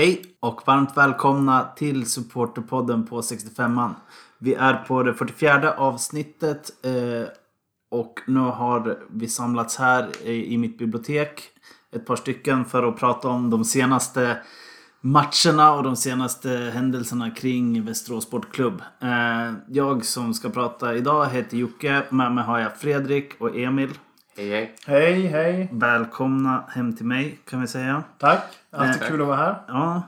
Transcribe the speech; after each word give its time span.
Hej 0.00 0.22
och 0.40 0.62
varmt 0.66 0.96
välkomna 0.96 1.68
till 1.76 2.06
Supporterpodden 2.06 3.06
på 3.06 3.20
65an. 3.20 3.90
Vi 4.38 4.54
är 4.54 4.74
på 4.74 5.02
det 5.02 5.14
44 5.14 5.74
avsnittet 5.74 6.70
eh, 6.84 7.28
och 7.90 8.20
nu 8.26 8.40
har 8.40 8.98
vi 9.10 9.28
samlats 9.28 9.76
här 9.76 10.26
i, 10.26 10.58
mitt 10.58 10.78
bibliotek. 10.78 11.42
Ett 11.92 12.06
par 12.06 12.16
stycken 12.16 12.64
för 12.64 12.82
att 12.82 12.96
prata 12.96 13.28
om 13.28 13.50
de 13.50 13.64
senaste 13.64 14.36
matcherna 15.00 15.72
och 15.72 15.82
de 15.82 15.96
senaste 15.96 16.48
händelserna 16.48 17.30
kring 17.30 17.84
Västerås 17.84 18.24
Sportklubb. 18.24 18.82
Eh, 19.00 19.52
jag 19.68 20.04
som 20.04 20.34
ska 20.34 20.48
prata 20.48 20.94
idag 20.94 21.26
heter 21.26 21.56
Jocke. 21.56 22.02
Med 22.10 22.32
mig 22.32 22.44
har 22.44 22.58
jag 22.58 22.76
Fredrik 22.76 23.34
och 23.38 23.56
Emil. 23.58 23.90
Hej 24.40 24.50
hej. 24.50 24.74
Hej, 24.86 25.26
hej. 25.26 25.68
Välkomna 25.72 26.64
hem 26.68 26.96
till 26.96 27.06
mig 27.06 27.38
kan 27.50 27.60
vi 27.60 27.66
säga. 27.66 28.02
Tack. 28.18 28.42
Alltid 28.72 29.02
Eh, 29.02 29.08
kul 29.08 29.20
att 29.20 29.26
vara 29.26 29.36
här. 29.36 29.56
Ja. 29.68 30.02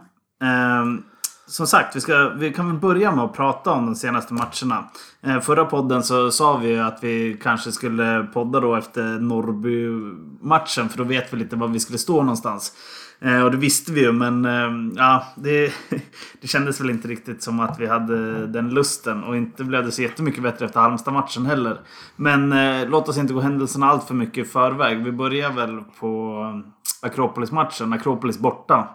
ehm, 0.44 1.02
som 1.46 1.66
sagt, 1.66 1.96
vi, 1.96 2.00
ska, 2.00 2.28
vi 2.28 2.52
kan 2.52 2.66
väl 2.66 2.76
börja 2.78 3.14
med 3.14 3.24
att 3.24 3.32
prata 3.32 3.70
om 3.70 3.86
de 3.86 3.94
senaste 3.94 4.34
matcherna. 4.34 4.84
Eh, 5.22 5.40
förra 5.40 5.64
podden 5.64 6.02
så 6.02 6.30
sa 6.30 6.56
vi 6.56 6.68
ju 6.68 6.80
att 6.80 6.98
vi 7.04 7.38
kanske 7.42 7.72
skulle 7.72 8.26
podda 8.32 8.60
då 8.60 8.74
efter 8.74 9.02
Norrby-matchen. 9.02 10.88
För 10.88 10.98
då 10.98 11.04
vet 11.04 11.32
vi 11.32 11.36
lite 11.36 11.56
var 11.56 11.68
vi 11.68 11.80
skulle 11.80 11.98
stå 11.98 12.22
någonstans. 12.22 12.72
Eh, 13.24 13.42
och 13.44 13.50
det 13.50 13.56
visste 13.56 13.92
vi 13.92 14.00
ju 14.00 14.12
men 14.12 14.44
ehm, 14.44 14.92
ja, 14.96 15.26
det, 15.36 15.72
det 16.40 16.46
kändes 16.48 16.80
väl 16.80 16.90
inte 16.90 17.08
riktigt 17.08 17.42
som 17.42 17.60
att 17.60 17.80
vi 17.80 17.86
hade 17.86 18.46
den 18.46 18.68
lusten. 18.74 19.24
Och 19.24 19.36
inte 19.36 19.64
blev 19.64 19.84
det 19.84 19.92
så 19.92 20.02
jättemycket 20.02 20.42
bättre 20.42 20.64
efter 20.64 20.80
Halmstad-matchen 20.80 21.46
heller. 21.46 21.80
Men 22.16 22.52
eh, 22.52 22.88
låt 22.88 23.08
oss 23.08 23.18
inte 23.18 23.34
gå 23.34 23.40
händelserna 23.40 23.86
allt 23.86 24.04
för 24.04 24.14
mycket 24.14 24.46
i 24.46 24.48
förväg. 24.48 25.04
Vi 25.04 25.12
börjar 25.12 25.52
väl 25.52 25.80
på 26.00 26.62
Akropolis-matchen. 27.02 27.92
Akropolis 27.92 28.38
borta 28.38 28.88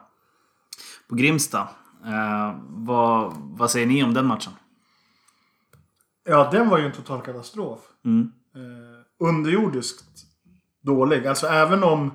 på 1.09 1.15
Grimsta. 1.15 1.67
Eh, 2.05 2.55
vad, 2.67 3.33
vad 3.37 3.71
säger 3.71 3.87
ni 3.87 4.03
om 4.03 4.13
den 4.13 4.25
matchen? 4.25 4.53
Ja, 6.29 6.49
den 6.51 6.69
var 6.69 6.77
ju 6.77 6.85
en 6.85 6.91
total 6.91 7.21
katastrof. 7.21 7.79
Mm. 8.05 8.31
Eh, 8.55 9.27
underjordiskt 9.27 10.05
dålig. 10.81 11.27
Alltså 11.27 11.47
även 11.47 11.83
om... 11.83 12.11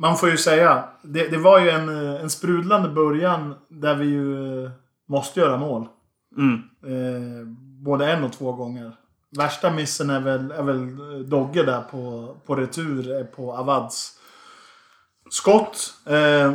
Man 0.00 0.16
får 0.16 0.30
ju 0.30 0.36
säga, 0.36 0.88
det, 1.02 1.28
det 1.28 1.38
var 1.38 1.58
ju 1.60 1.70
en, 1.70 1.88
eh, 1.88 2.20
en 2.20 2.30
sprudlande 2.30 2.88
början 2.88 3.54
där 3.68 3.94
vi 3.94 4.06
ju 4.06 4.64
eh, 4.64 4.70
måste 5.08 5.40
göra 5.40 5.56
mål. 5.56 5.88
Mm. 6.36 6.54
Eh, 6.86 7.46
både 7.84 8.12
en 8.12 8.24
och 8.24 8.32
två 8.32 8.52
gånger. 8.52 8.92
Värsta 9.36 9.70
missen 9.70 10.10
är 10.10 10.20
väl, 10.20 10.50
är 10.50 10.62
väl 10.62 10.78
eh, 10.78 11.18
Dogge 11.18 11.62
där 11.62 11.80
på, 11.80 12.34
på 12.46 12.54
retur 12.54 13.24
på 13.24 13.52
Avads 13.52 14.18
skott. 15.30 15.94
Eh, 16.06 16.52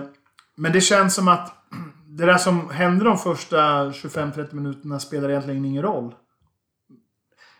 men 0.55 0.71
det 0.71 0.81
känns 0.81 1.15
som 1.15 1.27
att 1.27 1.55
det 2.07 2.25
där 2.25 2.37
som 2.37 2.69
hände 2.69 3.05
de 3.05 3.17
första 3.17 3.57
25-30 3.89 4.55
minuterna 4.55 4.99
spelar 4.99 5.29
egentligen 5.29 5.65
ingen 5.65 5.83
roll. 5.83 6.15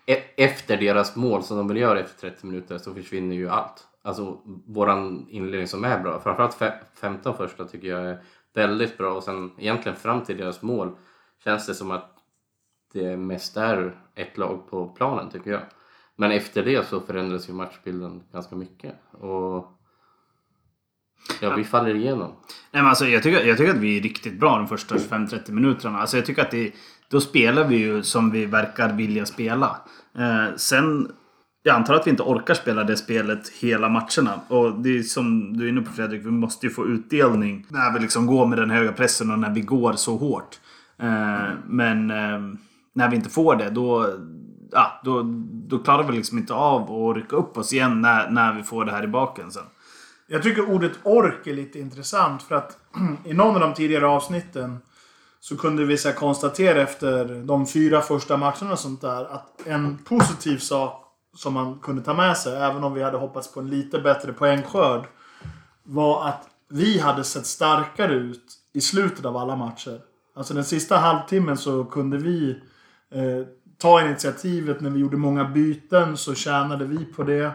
E- 0.06 0.24
Efter 0.38 0.78
deras 0.78 1.16
mål 1.16 1.44
som 1.44 1.58
de 1.58 1.68
vill 1.68 1.78
göra 1.78 2.00
efter 2.00 2.30
30 2.30 2.46
minuter 2.46 2.78
så 2.78 2.94
försvinner 2.94 3.36
ju 3.36 3.50
allt. 3.50 3.88
Alltså 4.06 4.42
våran 4.68 5.28
inledning 5.30 5.68
som 5.68 5.84
är 5.84 6.00
bra. 6.00 6.20
Framförallt 6.20 6.56
fe- 6.60 6.80
15 6.96 7.38
första 7.38 7.66
tycker 7.66 7.88
jag 7.88 8.06
är 8.06 8.22
väldigt 8.54 8.98
bra 8.98 9.14
och 9.14 9.24
sen 9.24 9.52
egentligen 9.58 9.96
fram 9.98 10.24
till 10.24 10.38
deras 10.38 10.62
mål 10.62 10.96
känns 11.44 11.66
det 11.68 11.74
som 11.74 11.92
att 11.92 12.10
det 12.94 13.18
mest 13.18 13.58
är 13.58 13.98
ett 14.16 14.38
lag 14.38 14.70
på 14.70 14.88
planen 14.88 15.30
tycker 15.30 15.52
jag. 15.52 15.62
Men 16.16 16.32
efter 16.32 16.66
det 16.66 16.88
så 16.88 17.00
förändras 17.00 17.50
ju 17.50 17.54
matchbilden 17.54 18.24
ganska 18.32 18.56
mycket. 18.56 18.96
Och 19.12 19.80
ja, 21.42 21.56
vi 21.56 21.64
faller 21.64 21.96
igenom. 21.96 22.32
Nej, 22.72 22.82
men 22.84 22.86
alltså, 22.86 23.06
jag, 23.06 23.24
tycker, 23.24 23.46
jag 23.46 23.58
tycker 23.58 23.72
att 23.74 23.80
vi 23.80 23.98
är 23.98 24.02
riktigt 24.02 24.40
bra 24.40 24.58
de 24.58 24.68
första 24.68 24.96
25-30 24.96 25.52
minuterna. 25.52 26.00
Alltså, 26.00 26.18
jag 26.18 26.26
tycker 26.26 26.42
att 26.42 26.52
det, 26.52 26.72
då 27.10 27.22
spelar 27.22 27.68
vi 27.68 27.76
ju 27.78 28.04
som 28.04 28.32
vi 28.32 28.46
verkar 28.46 28.94
vilja 28.94 29.26
spela. 29.26 29.78
Eh, 30.18 30.56
sen, 30.56 31.12
jag 31.64 31.76
antar 31.76 31.94
att 31.94 32.08
vi 32.08 32.12
inte 32.12 32.24
orkar 32.24 32.54
spela 32.54 32.84
det 32.84 32.98
spelet 32.98 33.50
hela 33.50 33.90
matcherna. 33.90 34.42
Och 34.48 34.82
det 34.82 34.98
är 34.98 35.04
som 35.04 35.58
du 35.58 35.66
är 35.66 35.70
inne 35.70 35.82
på 35.82 35.92
Fredrik, 35.92 36.26
vi 36.26 36.32
måste 36.32 36.66
ju 36.66 36.74
få 36.74 36.86
utdelning 36.86 37.66
när 37.70 37.94
vi 37.94 38.00
liksom 38.00 38.26
går 38.26 38.46
med 38.46 38.58
den 38.58 38.70
höga 38.70 38.92
pressen 38.92 39.32
och 39.32 39.40
när 39.40 39.50
vi 39.50 39.62
går 39.62 39.94
så 39.94 40.18
hårt. 40.18 40.60
Mm. 40.98 41.58
men 41.68 42.12
eh, 42.12 42.58
när 42.94 43.10
vi 43.10 43.16
inte 43.16 43.30
får 43.30 43.56
det, 43.56 43.70
då, 43.70 44.14
ja, 44.72 45.02
då, 45.04 45.22
då 45.68 45.80
klarar 45.80 46.04
vi 46.04 46.18
liksom 46.18 46.38
inte 46.38 46.54
av 46.54 46.82
att 46.92 47.16
rycka 47.16 47.36
upp 47.36 47.58
oss 47.58 47.74
igen 47.74 48.02
när, 48.02 48.30
när 48.30 48.54
vi 48.54 48.64
får 48.64 48.86
det 48.86 48.92
här 48.92 49.04
i 49.04 49.08
baken 49.08 49.52
sen. 49.52 49.64
Jag 50.28 50.44
tycker 50.44 50.70
ordet 50.70 50.92
ork 51.04 51.48
är 51.48 51.54
lite 51.54 51.80
intressant 51.80 52.44
för 52.44 52.56
att 52.56 52.78
i 53.26 53.34
någon 53.34 53.56
av 53.56 53.62
de 53.62 53.74
tidigare 53.74 54.08
avsnitten 54.08 54.78
så 55.40 55.58
kunde 55.58 55.86
vi 55.86 55.98
så 55.98 56.12
konstatera 56.12 56.82
efter 56.82 57.46
de 57.46 57.68
fyra 57.68 58.02
första 58.02 58.38
matcherna 58.38 58.72
och 58.72 58.80
sånt 58.80 59.02
där 59.02 59.26
att 59.26 59.68
en 59.68 59.98
positiv 59.98 60.58
sak 60.58 61.03
som 61.34 61.54
man 61.54 61.80
kunde 61.80 62.02
ta 62.02 62.14
med 62.14 62.38
sig, 62.38 62.56
även 62.56 62.84
om 62.84 62.94
vi 62.94 63.04
hade 63.04 63.18
hoppats 63.18 63.54
på 63.54 63.60
en 63.60 63.70
lite 63.70 64.00
bättre 64.00 64.34
poängskörd, 64.34 65.08
var 65.84 66.28
att 66.28 66.50
vi 66.70 67.00
hade 67.00 67.24
sett 67.24 67.46
starkare 67.46 68.14
ut 68.14 68.54
i 68.74 68.82
slutet 68.82 69.26
av 69.26 69.38
alla 69.38 69.56
matcher. 69.56 70.02
Alltså 70.36 70.54
den 70.54 70.66
sista 70.66 70.98
halvtimmen 70.98 71.58
så 71.58 71.86
kunde 71.86 72.18
vi 72.18 72.62
eh, 73.12 73.48
ta 73.78 74.02
initiativet. 74.02 74.82
När 74.82 74.90
vi 74.90 75.00
gjorde 75.00 75.18
många 75.18 75.46
byten 75.46 76.18
så 76.18 76.36
tjänade 76.36 76.86
vi 76.86 77.06
på 77.06 77.24
det. 77.24 77.52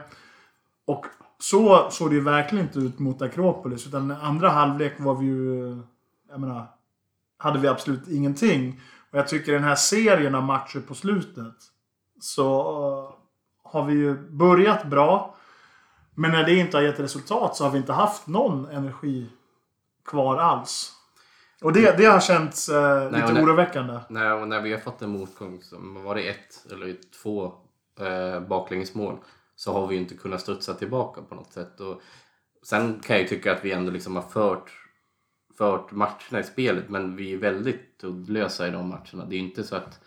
Och 0.87 1.07
så 1.39 1.91
såg 1.91 2.11
det 2.11 2.15
ju 2.15 2.21
verkligen 2.21 2.65
inte 2.65 2.79
ut 2.79 2.99
mot 2.99 3.23
Akropolis. 3.23 3.87
Utan 3.87 4.11
andra 4.11 4.49
halvlek 4.49 4.95
var 4.99 5.15
vi 5.15 5.27
ju... 5.27 5.73
Eh, 5.73 5.79
jag 6.31 6.41
menar... 6.41 6.67
Hade 7.41 7.59
vi 7.59 7.69
absolut 7.69 8.09
ingenting. 8.09 8.81
Och 9.11 9.19
jag 9.19 9.29
tycker 9.29 9.53
den 9.53 9.65
här 9.65 9.75
serien 9.75 10.35
av 10.35 10.43
matcher 10.43 10.81
på 10.81 10.95
slutet. 10.95 11.55
Så 12.21 12.61
eh, 13.11 13.18
har 13.71 13.85
vi 13.85 13.95
ju 13.95 14.15
börjat 14.31 14.85
bra. 14.85 15.35
Men 16.15 16.31
när 16.31 16.45
det 16.45 16.55
inte 16.55 16.77
har 16.77 16.83
gett 16.83 17.01
resultat 17.01 17.57
så 17.57 17.65
har 17.65 17.71
vi 17.71 17.79
inte 17.79 17.93
haft 17.93 18.27
någon 18.27 18.69
energi 18.69 19.27
kvar 20.05 20.37
alls. 20.37 20.93
Och 21.63 21.73
det, 21.73 21.99
det 21.99 22.05
har 22.05 22.21
känts 22.21 22.69
eh, 22.69 22.97
Nej, 22.97 23.07
och 23.07 23.13
lite 23.13 23.33
nej. 23.33 23.43
oroväckande. 23.43 23.99
När, 24.09 24.47
när 24.47 24.61
vi 24.61 24.73
har 24.73 24.81
fått 24.81 25.03
en 25.03 25.11
motgång, 25.11 25.63
som 25.63 26.03
var 26.03 26.15
det 26.15 26.29
ett 26.29 26.67
eller 26.73 26.97
två 27.23 27.53
eh, 28.01 28.41
baklängesmål, 28.41 29.17
så 29.57 29.73
har 29.73 29.87
vi 29.87 29.97
inte 29.97 30.15
kunnat 30.15 30.41
studsa 30.41 30.75
tillbaka 30.75 31.23
på 31.23 31.35
något 31.35 31.53
sätt. 31.53 31.81
Och 31.81 32.03
sen 32.63 33.01
kan 33.01 33.17
jag 33.17 33.23
ju 33.23 33.29
tycka 33.29 33.53
att 33.53 33.65
vi 33.65 33.73
ändå 33.73 33.91
liksom 33.91 34.17
har 34.17 34.23
fört, 34.23 34.73
fört 35.59 35.93
matcherna 35.93 36.41
i 36.41 36.45
spelet, 36.45 36.89
men 36.89 37.17
vi 37.17 37.33
är 37.33 37.39
väldigt 37.39 38.05
uddlösa 38.05 38.69
i 38.69 38.71
de 38.71 38.89
matcherna. 38.89 39.25
Det 39.25 39.35
är 39.35 39.39
ju 39.39 39.49
inte 39.49 39.65
så 39.65 39.77
att 39.77 40.01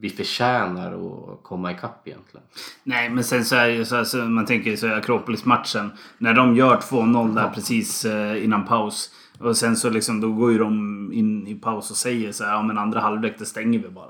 vi 0.00 0.10
förtjänar 0.10 0.92
att 0.92 1.42
komma 1.42 1.72
ikapp 1.72 2.08
egentligen. 2.08 2.46
Nej, 2.84 3.10
men 3.10 3.24
sen 3.24 3.44
så 3.44 3.56
är 3.56 3.66
det 3.66 3.74
ju 3.74 3.84
så 3.84 3.96
här, 3.96 4.04
så 4.04 4.16
man 4.16 4.46
tänker 4.46 4.76
så 4.76 4.94
Akropolis-matchen. 4.94 5.90
När 6.18 6.34
de 6.34 6.56
gör 6.56 6.76
2-0 6.76 7.34
där 7.34 7.50
precis 7.54 8.04
eh, 8.04 8.44
innan 8.44 8.64
paus. 8.64 9.10
Och 9.38 9.56
sen 9.56 9.76
så 9.76 9.90
liksom, 9.90 10.20
då 10.20 10.32
går 10.32 10.52
ju 10.52 10.58
de 10.58 11.10
in 11.12 11.46
i 11.46 11.54
paus 11.54 11.90
och 11.90 11.96
säger 11.96 12.32
så 12.32 12.44
här, 12.44 12.52
ja 12.52 12.62
men 12.62 12.78
andra 12.78 13.00
halvlek 13.00 13.34
det 13.38 13.46
stänger 13.46 13.78
vi 13.78 13.88
bara. 13.88 14.06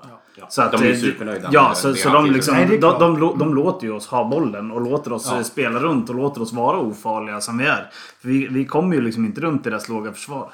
Så 0.49 0.63
att, 0.63 0.73
De 0.73 0.83
eh, 0.91 0.97
supernöjda 0.97 1.49
Ja, 1.53 1.75
så, 1.75 1.95
så 1.95 2.09
de, 2.09 2.27
liksom, 2.31 2.55
Nej, 2.55 2.67
de, 2.67 2.77
de, 2.81 3.21
de, 3.21 3.39
de 3.39 3.55
låter 3.55 3.87
ju 3.87 3.93
oss 3.93 4.07
ha 4.07 4.29
bollen 4.29 4.71
och 4.71 4.81
låter 4.81 5.13
oss 5.13 5.29
Ja. 5.31 5.37
eh, 5.37 5.43
spela 5.43 5.79
runt 5.79 6.09
och 6.09 6.15
låter 6.15 6.43
oss 6.43 6.53
vara 6.53 6.79
ofarliga 6.79 7.41
som 7.41 7.59
vi 7.59 7.65
är. 7.67 7.91
För 8.21 8.29
vi, 8.29 8.47
vi 8.47 8.65
kommer 8.65 8.97
ju 8.97 9.01
liksom 9.03 9.25
inte 9.25 9.41
runt 9.41 9.65
deras 9.65 9.89
låga 9.89 10.13
försvar. 10.13 10.53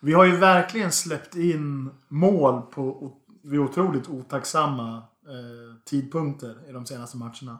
Vi 0.00 0.12
har 0.12 0.24
ju 0.24 0.36
verkligen 0.36 0.92
släppt 0.92 1.36
in 1.36 1.90
mål 2.08 2.62
på 2.74 3.12
vid 3.42 3.60
otroligt 3.60 4.08
otacksamma 4.08 4.96
eh, 5.26 5.76
tidpunkter 5.84 6.56
i 6.68 6.72
de 6.72 6.86
senaste 6.86 7.16
matcherna. 7.16 7.58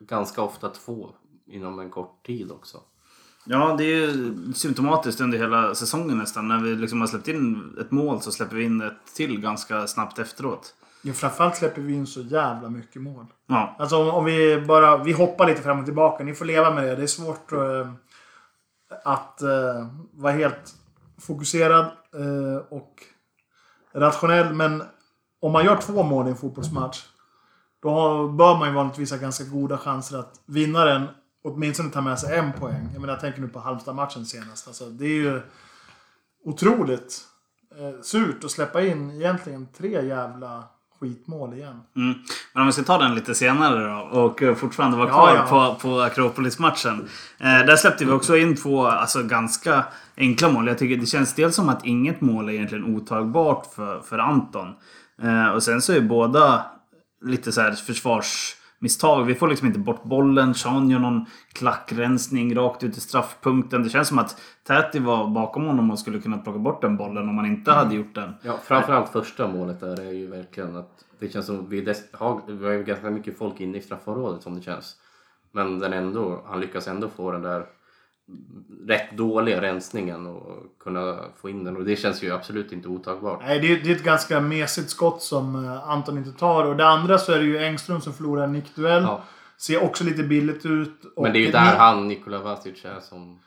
Ganska 0.00 0.42
ofta 0.42 0.68
två 0.68 1.10
inom 1.46 1.78
en 1.78 1.90
kort 1.90 2.26
tid 2.26 2.50
också. 2.50 2.78
Ja, 3.46 3.74
det 3.78 3.84
är 3.84 3.96
ju 3.96 4.34
symptomatiskt 4.52 5.20
under 5.20 5.38
hela 5.38 5.74
säsongen 5.74 6.18
nästan. 6.18 6.48
När 6.48 6.60
vi 6.62 6.74
liksom 6.74 7.00
har 7.00 7.08
släppt 7.08 7.28
in 7.28 7.76
ett 7.80 7.90
mål 7.90 8.20
så 8.20 8.32
släpper 8.32 8.56
vi 8.56 8.64
in 8.64 8.80
ett 8.80 9.14
till 9.16 9.40
ganska 9.40 9.86
snabbt 9.86 10.18
efteråt. 10.18 10.74
Ja, 11.02 11.12
framförallt 11.12 11.56
släpper 11.56 11.82
vi 11.82 11.94
in 11.94 12.06
så 12.06 12.20
jävla 12.20 12.70
mycket 12.70 13.02
mål. 13.02 13.26
Ja, 13.46 13.76
Alltså 13.78 13.96
om, 13.96 14.08
om 14.08 14.24
vi 14.24 14.64
bara... 14.68 14.96
Vi 14.96 15.12
hoppar 15.12 15.46
lite 15.46 15.62
fram 15.62 15.78
och 15.78 15.84
tillbaka. 15.84 16.24
Ni 16.24 16.34
får 16.34 16.44
leva 16.44 16.74
med 16.74 16.84
det. 16.84 16.96
Det 16.96 17.02
är 17.02 17.06
svårt 17.06 17.52
eh, 17.52 17.90
att 19.04 19.42
eh, 19.42 19.88
vara 20.12 20.32
helt 20.32 20.74
fokuserad 21.18 21.84
eh, 22.14 22.56
och 22.68 23.02
rationell. 23.92 24.54
Men 24.54 24.82
om 25.44 25.52
man 25.52 25.64
gör 25.64 25.76
två 25.76 26.02
mål 26.02 26.26
i 26.26 26.30
en 26.30 26.36
fotbollsmatch. 26.36 27.02
Då 27.82 28.28
bör 28.28 28.58
man 28.58 28.68
ju 28.68 28.74
vanligtvis 28.74 29.10
ha 29.10 29.18
ganska 29.18 29.44
goda 29.44 29.78
chanser 29.78 30.18
att 30.18 30.40
vinnaren 30.46 31.06
åtminstone 31.44 31.90
tar 31.90 32.00
med 32.00 32.18
sig 32.18 32.38
en 32.38 32.52
poäng. 32.52 32.88
Jag 32.92 33.00
menar, 33.00 33.12
jag 33.12 33.20
tänker 33.20 33.40
nu 33.40 33.48
på 33.48 33.60
Halmstad-matchen 33.60 34.26
senast. 34.26 34.66
Alltså, 34.66 34.84
det 34.84 35.04
är 35.04 35.08
ju 35.08 35.40
otroligt 36.44 37.20
eh, 37.78 38.02
surt 38.02 38.44
att 38.44 38.50
släppa 38.50 38.82
in 38.82 39.10
egentligen 39.10 39.68
tre 39.78 40.06
jävla 40.06 40.64
skitmål 41.00 41.54
igen. 41.54 41.80
Mm. 41.96 42.14
Men 42.52 42.60
om 42.60 42.66
vi 42.66 42.72
ska 42.72 42.82
ta 42.82 42.98
den 42.98 43.14
lite 43.14 43.34
senare 43.34 43.84
då 43.84 44.18
och 44.20 44.58
fortfarande 44.58 44.96
vara 44.96 45.08
Ja, 45.08 45.14
kvar 45.14 45.34
ja. 45.58 45.76
på, 45.80 45.88
på 45.88 46.00
Akropolis-matchen. 46.00 47.08
Eh, 47.38 47.66
där 47.66 47.76
släppte 47.76 48.04
vi 48.04 48.12
också 48.12 48.36
in 48.36 48.56
två 48.56 48.86
alltså, 48.86 49.22
ganska 49.22 49.84
enkla 50.16 50.48
mål. 50.48 50.66
Jag 50.66 50.78
tycker 50.78 50.96
det 50.96 51.06
känns 51.06 51.34
dels 51.34 51.56
som 51.56 51.68
att 51.68 51.86
inget 51.86 52.20
mål 52.20 52.48
är 52.48 52.52
egentligen 52.52 52.96
otagbart 52.96 53.66
för, 53.74 54.00
för 54.00 54.18
Anton. 54.18 54.74
Eh, 55.22 55.48
och 55.48 55.62
sen 55.62 55.82
så 55.82 55.92
är 55.92 56.00
båda 56.00 56.66
lite 57.22 57.52
så 57.52 57.60
här 57.60 57.72
försvarsmisstag. 57.72 59.24
Vi 59.24 59.34
får 59.34 59.48
liksom 59.48 59.66
inte 59.66 59.78
bort 59.78 60.04
bollen. 60.04 60.54
Sean 60.54 60.90
gör 60.90 60.98
någon 60.98 61.26
klackrensning 61.52 62.56
rakt 62.56 62.82
ut 62.82 62.96
i 62.96 63.00
straffpunkten. 63.00 63.82
Det 63.82 63.88
känns 63.88 64.08
som 64.08 64.18
att 64.18 64.40
Täti 64.66 64.98
var 64.98 65.28
bakom 65.28 65.66
honom 65.66 65.90
och 65.90 65.98
skulle 65.98 66.20
kunna 66.20 66.38
plocka 66.38 66.58
bort 66.58 66.82
den 66.82 66.96
bollen 66.96 67.28
om 67.28 67.36
han 67.36 67.46
inte 67.46 67.72
hade 67.72 67.94
gjort 67.94 68.14
den. 68.14 68.34
Ja, 68.42 68.58
framförallt 68.64 69.08
första 69.08 69.48
målet 69.48 69.80
där 69.80 70.00
är 70.00 70.12
ju 70.12 70.26
verkligen 70.26 70.76
att 70.76 71.04
det 71.18 71.28
känns 71.28 71.46
som 71.46 71.68
vi, 71.68 71.94
har, 72.12 72.40
vi 72.46 72.66
har 72.66 72.72
ju 72.72 72.84
ganska 72.84 73.10
mycket 73.10 73.38
folk 73.38 73.60
inne 73.60 73.78
i 73.78 73.82
straffområdet 73.82 74.42
som 74.42 74.54
det 74.54 74.62
känns. 74.62 74.96
Men 75.52 75.78
den 75.78 75.92
ändå, 75.92 76.44
han 76.46 76.60
lyckas 76.60 76.88
ändå 76.88 77.08
få 77.08 77.30
den 77.30 77.42
där 77.42 77.66
rätt 78.88 79.16
dåliga 79.16 79.60
rensningen 79.60 80.26
och 80.26 80.78
kunna 80.82 81.18
få 81.40 81.48
in 81.48 81.64
den 81.64 81.76
och 81.76 81.84
det 81.84 81.96
känns 81.96 82.22
ju 82.22 82.32
absolut 82.32 82.72
inte 82.72 82.88
otagbart. 82.88 83.40
Nej, 83.42 83.60
det 83.60 83.72
är, 83.72 83.84
det 83.84 83.90
är 83.90 83.96
ett 83.96 84.04
ganska 84.04 84.40
mesigt 84.40 84.90
skott 84.90 85.22
som 85.22 85.64
eh, 85.64 85.88
Anton 85.90 86.18
inte 86.18 86.32
tar. 86.32 86.64
Och 86.64 86.76
det 86.76 86.86
andra 86.86 87.18
så 87.18 87.32
är 87.32 87.38
det 87.38 87.44
ju 87.44 87.58
Engström 87.58 88.00
som 88.00 88.12
förlorar 88.12 88.44
en 88.44 88.52
nickduell. 88.52 89.02
Ja. 89.02 89.22
Ser 89.58 89.84
också 89.84 90.04
lite 90.04 90.22
billigt 90.22 90.66
ut. 90.66 91.02
Men 91.16 91.32
det 91.32 91.38
är 91.38 91.40
ju 91.40 91.46
Ni- 91.46 91.52
där 91.52 91.76
han, 91.76 92.08
Nikola 92.08 92.38
Vasic, 92.38 92.84
är 92.84 93.00
som... 93.00 93.40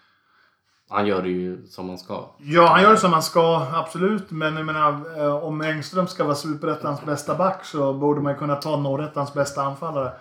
Han 0.90 1.08
gör 1.08 1.22
det 1.22 1.30
ju 1.30 1.68
som 1.68 1.90
han 1.90 1.98
ska. 1.98 2.26
Ja, 2.40 2.68
han 2.68 2.82
gör 2.82 2.92
det 2.92 2.98
som 2.98 3.14
han 3.14 3.24
ska, 3.24 3.68
absolut. 3.74 4.32
Men 4.32 4.56
jag 4.56 4.66
menar, 4.66 5.20
eh, 5.22 5.44
om 5.44 5.62
Engström 5.62 6.08
ska 6.08 6.24
vara 6.24 6.36
Superettans 6.36 7.06
bästa 7.06 7.36
back 7.36 7.66
så 7.66 7.94
borde 7.94 8.22
man 8.22 8.34
ju 8.34 8.40
kunna 8.40 8.56
ta 8.56 8.78
Norrettans 8.78 9.34
bästa 9.34 9.62
anfallare. 9.62 10.12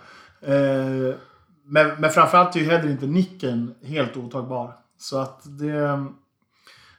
Eh, 0.41 1.15
men, 1.67 2.01
men 2.01 2.09
framförallt 2.09 2.55
är 2.55 2.59
ju 2.59 2.65
heller 2.65 2.89
inte 2.89 3.07
nicken 3.07 3.75
helt 3.83 4.17
otagbar. 4.17 4.73
Så 4.97 5.19
att 5.19 5.41
det... 5.59 6.05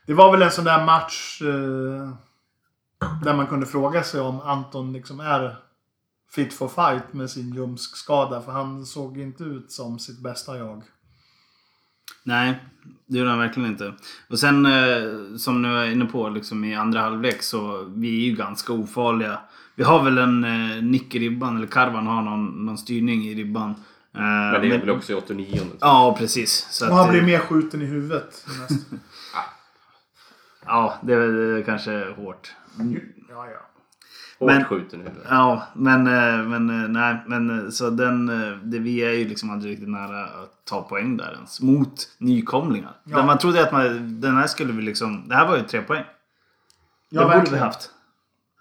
Det 0.05 0.13
var 0.13 0.31
väl 0.31 0.41
en 0.41 0.51
sån 0.51 0.65
där 0.65 0.85
match 0.85 1.41
eh, 1.41 2.09
där 3.23 3.33
man 3.33 3.47
kunde 3.47 3.65
fråga 3.65 4.03
sig 4.03 4.21
om 4.21 4.41
Anton 4.41 4.93
liksom 4.93 5.19
är 5.19 5.55
fit 6.31 6.53
for 6.53 6.67
fight 6.67 7.13
med 7.13 7.29
sin 7.29 7.53
ljumskskada. 7.53 8.41
För 8.41 8.51
han 8.51 8.85
såg 8.85 9.17
inte 9.17 9.43
ut 9.43 9.71
som 9.71 9.99
sitt 9.99 10.19
bästa 10.19 10.57
jag. 10.57 10.83
Nej, 12.23 12.59
det 13.05 13.17
gjorde 13.17 13.29
han 13.29 13.39
verkligen 13.39 13.69
inte. 13.69 13.93
Och 14.29 14.39
sen 14.39 14.65
eh, 14.65 15.35
som 15.37 15.61
nu 15.61 15.77
är 15.77 15.91
inne 15.91 16.05
på 16.05 16.29
liksom 16.29 16.63
i 16.63 16.75
andra 16.75 17.01
halvlek 17.01 17.41
så 17.41 17.83
vi 17.95 18.25
är 18.25 18.29
ju 18.29 18.35
ganska 18.35 18.73
ofarliga. 18.73 19.39
Vi 19.75 19.83
har 19.83 20.03
väl 20.03 20.17
en 20.17 20.43
eh, 20.43 20.83
nick 20.83 21.15
i 21.15 21.19
ribban, 21.19 21.57
eller 21.57 21.67
Karvan 21.67 22.07
har 22.07 22.21
någon, 22.21 22.65
någon 22.65 22.77
styrning 22.77 23.25
i 23.25 23.35
ribban. 23.35 23.75
Eh, 24.15 24.21
Men 24.21 24.61
det 24.61 24.67
är 24.75 24.79
väl 24.79 24.89
också 24.89 25.11
i 25.11 25.15
89 25.15 25.61
Ja, 25.81 26.15
precis. 26.19 26.67
Så 26.71 26.89
Och 26.89 26.95
han 26.95 27.05
eh, 27.05 27.11
blir 27.11 27.21
mer 27.21 27.39
skjuten 27.39 27.81
i 27.81 27.85
huvudet. 27.85 28.45
Ja, 30.65 30.97
det 31.01 31.13
är 31.13 31.17
väl 31.19 31.63
kanske 31.65 32.09
hårt. 32.17 32.55
ja, 33.29 33.47
ja. 33.47 33.59
Hårt 34.39 34.51
Men- 34.51 34.65
skjuten 34.65 34.99
nu. 34.99 35.11
Ja, 35.29 35.63
men, 35.75 36.07
eh, 36.07 36.47
men 36.47 36.69
eh, 36.83 36.89
nej, 36.89 37.17
men 37.27 37.59
eh, 37.65 37.69
så 37.69 37.89
den, 37.89 38.29
eh, 38.29 38.57
det, 38.57 38.79
vi 38.79 38.99
är 38.99 39.09
ju 39.11 39.27
liksom 39.27 39.49
aldrig 39.49 39.71
riktigt 39.71 39.89
nära 39.89 40.23
att 40.23 40.65
ta 40.65 40.81
poäng 40.81 41.17
där 41.17 41.33
ens. 41.33 41.61
Mot 41.61 41.93
nykomlingar. 42.17 42.95
Ja. 43.03 43.17
Där 43.17 43.23
man 43.25 43.37
trodde 43.37 43.63
att 43.63 43.71
man, 43.71 44.21
den 44.21 44.37
här 44.37 44.47
skulle 44.47 44.73
vi 44.73 44.81
liksom, 44.81 45.27
det 45.27 45.35
här 45.35 45.47
var 45.47 45.57
ju 45.57 45.63
tre 45.63 45.81
poäng. 45.81 46.03
Ja, 47.09 47.19
det 47.21 47.25
borde 47.25 47.35
vi 47.35 47.39
verkligen. 47.39 47.63
haft. 47.63 47.89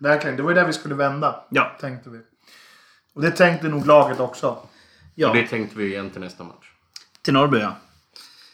Verkligen. 0.00 0.36
Det 0.36 0.42
var 0.42 0.50
ju 0.50 0.54
där 0.54 0.66
vi 0.66 0.72
skulle 0.72 0.94
vända. 0.94 1.44
Ja. 1.50 1.76
Tänkte 1.80 2.10
vi. 2.10 2.18
Och 3.14 3.22
det 3.22 3.30
tänkte 3.30 3.68
nog 3.68 3.86
laget 3.86 4.20
också. 4.20 4.58
Ja, 5.20 5.28
Och 5.28 5.36
det 5.36 5.46
tänkte 5.46 5.78
vi 5.78 5.86
igen 5.86 6.10
till 6.10 6.20
nästa 6.20 6.44
match. 6.44 6.66
till 7.22 7.34
Norrby 7.34 7.58
ja. 7.58 7.76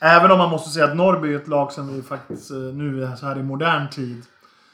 Även 0.00 0.30
om 0.30 0.38
man 0.38 0.50
måste 0.50 0.70
säga 0.70 0.84
att 0.84 0.96
Norrby 0.96 1.32
är 1.32 1.36
ett 1.36 1.48
lag 1.48 1.72
som 1.72 1.94
vi 1.94 2.02
faktiskt 2.02 2.50
eh, 2.50 2.56
nu 2.56 3.04
är 3.04 3.16
så 3.16 3.26
här 3.26 3.38
i 3.38 3.42
modern 3.42 3.90
tid. 3.90 4.22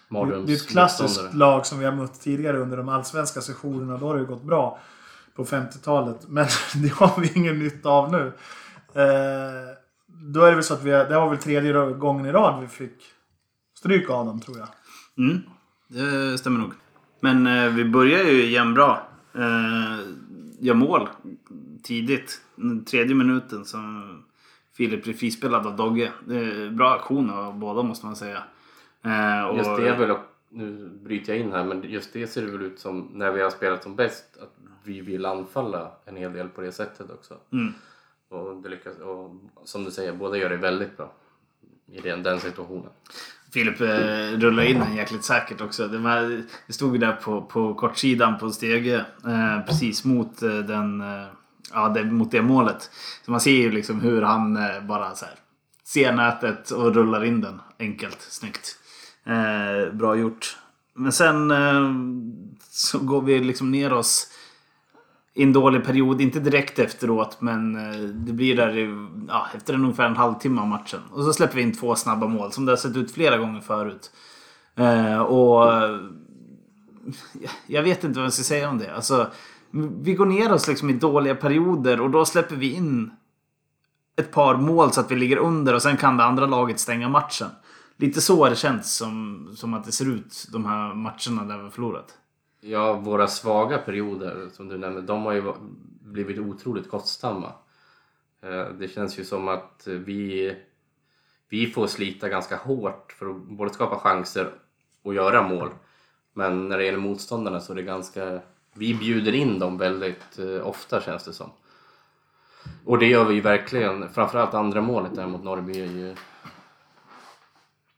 Mardröms 0.08 0.46
Det 0.46 0.52
är 0.52 0.56
ett 0.56 0.68
klassiskt 0.68 1.02
motståndare. 1.02 1.36
lag 1.36 1.66
som 1.66 1.78
vi 1.78 1.84
har 1.84 1.92
mött 1.92 2.20
tidigare 2.20 2.58
under 2.58 2.76
de 2.76 2.88
allsvenska 2.88 3.40
sessionerna. 3.40 3.96
Då 3.98 4.06
har 4.06 4.14
det 4.14 4.20
ju 4.20 4.26
gått 4.26 4.42
bra 4.42 4.78
på 5.36 5.44
50-talet. 5.44 6.16
Men 6.28 6.46
det 6.74 6.88
har 6.92 7.20
vi 7.20 7.32
ingen 7.34 7.58
nytta 7.58 7.88
av 7.88 8.12
nu. 8.12 8.26
Eh, 8.94 9.76
då 10.06 10.42
är 10.42 10.48
det 10.48 10.54
väl 10.54 10.64
så 10.64 10.74
att 10.74 10.82
vi, 10.82 10.90
det 10.90 11.14
var 11.20 11.28
väl 11.28 11.38
tredje 11.38 11.72
gången 11.92 12.26
i 12.26 12.32
rad 12.32 12.60
vi 12.60 12.68
fick 12.68 13.02
stryk 13.78 14.10
av 14.10 14.26
dem 14.26 14.40
tror 14.40 14.58
jag. 14.58 14.68
Mm, 15.18 15.40
det 15.88 16.38
stämmer 16.38 16.58
nog. 16.60 16.72
Men 17.20 17.46
eh, 17.46 17.68
vi 17.72 17.84
börjar 17.84 18.24
ju 18.24 18.42
igen 18.44 18.74
bra. 18.74 19.08
Eh, 19.34 19.98
gör 20.60 20.74
mål 20.74 21.08
tidigt. 21.82 22.40
Den 22.56 22.84
tredje 22.84 23.14
minuten 23.14 23.64
som 23.64 24.24
Filip 24.72 25.04
blir 25.04 25.14
frispelad 25.14 25.66
av 25.66 25.76
Dogge. 25.76 26.12
Bra 26.70 26.90
aktion 26.90 27.30
av 27.30 27.58
båda 27.58 27.82
måste 27.82 28.06
man 28.06 28.16
säga. 28.16 28.42
Eh, 29.04 29.44
och, 29.44 29.56
Just 29.56 29.76
det 29.76 29.88
är 29.88 29.98
väl, 29.98 30.16
nu 30.48 30.88
bryter 30.88 31.32
jag 31.32 31.40
in 31.42 31.52
här, 31.52 31.64
men 31.64 31.82
just 31.82 32.12
det 32.12 32.26
ser 32.26 32.42
det 32.42 32.50
väl 32.50 32.62
ut 32.62 32.78
som 32.78 33.08
när 33.12 33.32
vi 33.32 33.42
har 33.42 33.50
spelat 33.50 33.82
som 33.82 33.96
bäst 33.96 34.38
att 34.42 34.54
vi 34.84 35.00
vill 35.00 35.26
anfalla 35.26 35.92
en 36.04 36.16
hel 36.16 36.32
del 36.32 36.48
på 36.48 36.60
det 36.60 36.72
sättet 36.72 37.10
också. 37.10 37.36
Mm. 37.52 37.74
Och, 38.28 38.56
det 38.56 38.68
lyckas, 38.68 38.98
och 38.98 39.30
som 39.64 39.84
du 39.84 39.90
säger, 39.90 40.12
båda 40.12 40.38
gör 40.38 40.50
det 40.50 40.56
väldigt 40.56 40.96
bra 40.96 41.12
i 41.86 42.00
den, 42.00 42.22
den 42.22 42.40
situationen. 42.40 42.90
Filip 43.52 43.80
eh, 43.80 44.38
rullar 44.38 44.62
in 44.62 44.78
den 44.78 44.96
jäkligt 44.96 45.24
säkert 45.24 45.60
också. 45.60 45.88
Det, 45.88 45.98
var, 45.98 46.42
det 46.66 46.72
stod 46.72 46.92
ju 46.92 46.98
där 46.98 47.12
på, 47.12 47.42
på 47.42 47.74
kortsidan 47.74 48.38
på 48.38 48.50
stege 48.50 49.04
eh, 49.26 49.66
precis 49.66 50.04
mot 50.04 50.42
eh, 50.42 50.58
den 50.58 51.00
eh, 51.00 51.26
ja, 51.72 51.88
det, 51.88 52.04
mot 52.04 52.30
det 52.30 52.42
målet. 52.42 52.90
Så 53.24 53.30
man 53.30 53.40
ser 53.40 53.50
ju 53.50 53.70
liksom 53.70 54.00
hur 54.00 54.22
han 54.22 54.56
eh, 54.56 54.80
bara 54.82 55.14
så 55.14 55.24
här 55.24 55.34
ser 55.84 56.12
nätet 56.12 56.70
och 56.70 56.94
rullar 56.94 57.24
in 57.24 57.40
den 57.40 57.60
enkelt, 57.78 58.20
snyggt. 58.20 58.76
Eh, 59.26 59.94
bra 59.94 60.16
gjort. 60.16 60.56
Men 60.94 61.12
sen 61.12 61.50
eh, 61.50 61.90
så 62.70 62.98
går 62.98 63.22
vi 63.22 63.38
liksom 63.38 63.70
ner 63.70 63.92
oss 63.92 64.26
i 65.34 65.42
en 65.42 65.52
dålig 65.52 65.84
period, 65.84 66.20
inte 66.20 66.40
direkt 66.40 66.78
efteråt 66.78 67.36
men 67.40 67.76
eh, 67.76 68.00
det 68.00 68.32
blir 68.32 68.56
där 68.56 68.78
i, 68.78 69.06
ja, 69.28 69.46
efter 69.54 69.74
en 69.74 69.84
ungefär 69.84 70.06
en 70.06 70.16
halvtimme 70.16 70.60
av 70.60 70.66
matchen. 70.66 71.00
Och 71.10 71.24
så 71.24 71.32
släpper 71.32 71.56
vi 71.56 71.62
in 71.62 71.74
två 71.74 71.94
snabba 71.94 72.26
mål 72.26 72.52
som 72.52 72.66
det 72.66 72.72
har 72.72 72.76
sett 72.76 72.96
ut 72.96 73.10
flera 73.10 73.38
gånger 73.38 73.60
förut. 73.60 74.10
Eh, 74.76 75.18
och 75.18 75.72
eh, 75.72 76.00
jag 77.66 77.82
vet 77.82 78.04
inte 78.04 78.18
vad 78.18 78.26
jag 78.26 78.32
ska 78.32 78.42
säga 78.42 78.68
om 78.68 78.78
det. 78.78 78.94
Alltså, 78.94 79.30
vi 80.02 80.14
går 80.14 80.26
ner 80.26 80.52
oss 80.52 80.68
liksom 80.68 80.90
i 80.90 80.92
dåliga 80.92 81.34
perioder 81.34 82.00
och 82.00 82.10
då 82.10 82.24
släpper 82.24 82.56
vi 82.56 82.72
in 82.72 83.10
ett 84.16 84.32
par 84.32 84.56
mål 84.56 84.92
så 84.92 85.00
att 85.00 85.10
vi 85.10 85.16
ligger 85.16 85.36
under 85.36 85.74
och 85.74 85.82
sen 85.82 85.96
kan 85.96 86.16
det 86.16 86.24
andra 86.24 86.46
laget 86.46 86.80
stänga 86.80 87.08
matchen. 87.08 87.48
Lite 87.96 88.20
så 88.20 88.42
har 88.42 88.50
det 88.50 88.56
känts 88.56 88.96
som, 88.96 89.48
som 89.56 89.74
att 89.74 89.84
det 89.84 89.92
ser 89.92 90.08
ut 90.08 90.46
de 90.52 90.64
här 90.64 90.94
matcherna 90.94 91.44
där 91.44 91.56
vi 91.56 91.62
har 91.62 91.70
förlorat. 91.70 92.19
Ja, 92.60 92.92
våra 92.92 93.28
svaga 93.28 93.78
perioder 93.78 94.48
som 94.52 94.68
du 94.68 94.78
nämnde, 94.78 95.00
de 95.00 95.22
har 95.22 95.32
ju 95.32 95.52
blivit 96.00 96.38
otroligt 96.38 96.90
kostsamma. 96.90 97.52
Eh, 98.42 98.68
det 98.68 98.88
känns 98.88 99.18
ju 99.18 99.24
som 99.24 99.48
att 99.48 99.82
vi, 99.86 100.56
vi 101.48 101.66
får 101.66 101.86
slita 101.86 102.28
ganska 102.28 102.56
hårt 102.56 103.12
för 103.12 103.30
att 103.30 103.36
både 103.36 103.74
skapa 103.74 103.98
chanser 103.98 104.50
och 105.02 105.14
göra 105.14 105.48
mål. 105.48 105.70
Men 106.32 106.68
när 106.68 106.78
det 106.78 106.84
gäller 106.84 106.98
motståndarna 106.98 107.60
så 107.60 107.72
är 107.72 107.76
det 107.76 107.82
ganska... 107.82 108.40
Vi 108.74 108.94
bjuder 108.94 109.34
in 109.34 109.58
dem 109.58 109.78
väldigt 109.78 110.38
eh, 110.38 110.66
ofta 110.66 111.00
känns 111.00 111.24
det 111.24 111.32
som. 111.32 111.50
Och 112.84 112.98
det 112.98 113.06
gör 113.06 113.24
vi 113.24 113.34
ju 113.34 113.40
verkligen. 113.40 114.08
Framförallt 114.08 114.54
andra 114.54 114.80
målet 114.80 115.14
där 115.14 115.26
mot 115.26 115.44
Norrby 115.44 115.80
är 115.80 115.86
ju... 115.86 116.16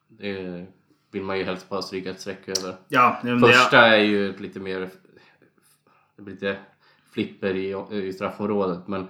Det 0.09 0.67
vill 1.13 1.23
man 1.23 1.39
ju 1.39 1.45
helst 1.45 1.69
bara 1.69 1.83
stryka 1.83 2.11
ett 2.11 2.21
streck 2.21 2.49
över. 2.49 2.77
Ja, 2.89 3.21
Första 3.41 3.87
är 3.87 3.99
ju 3.99 4.37
lite 4.37 4.61
mer... 4.61 4.91
Det 6.17 6.23
blir 6.23 6.35
lite 6.35 6.57
flipper 7.11 7.55
i, 7.55 7.97
i 8.07 8.13
straffområdet 8.13 8.89
men... 8.89 9.09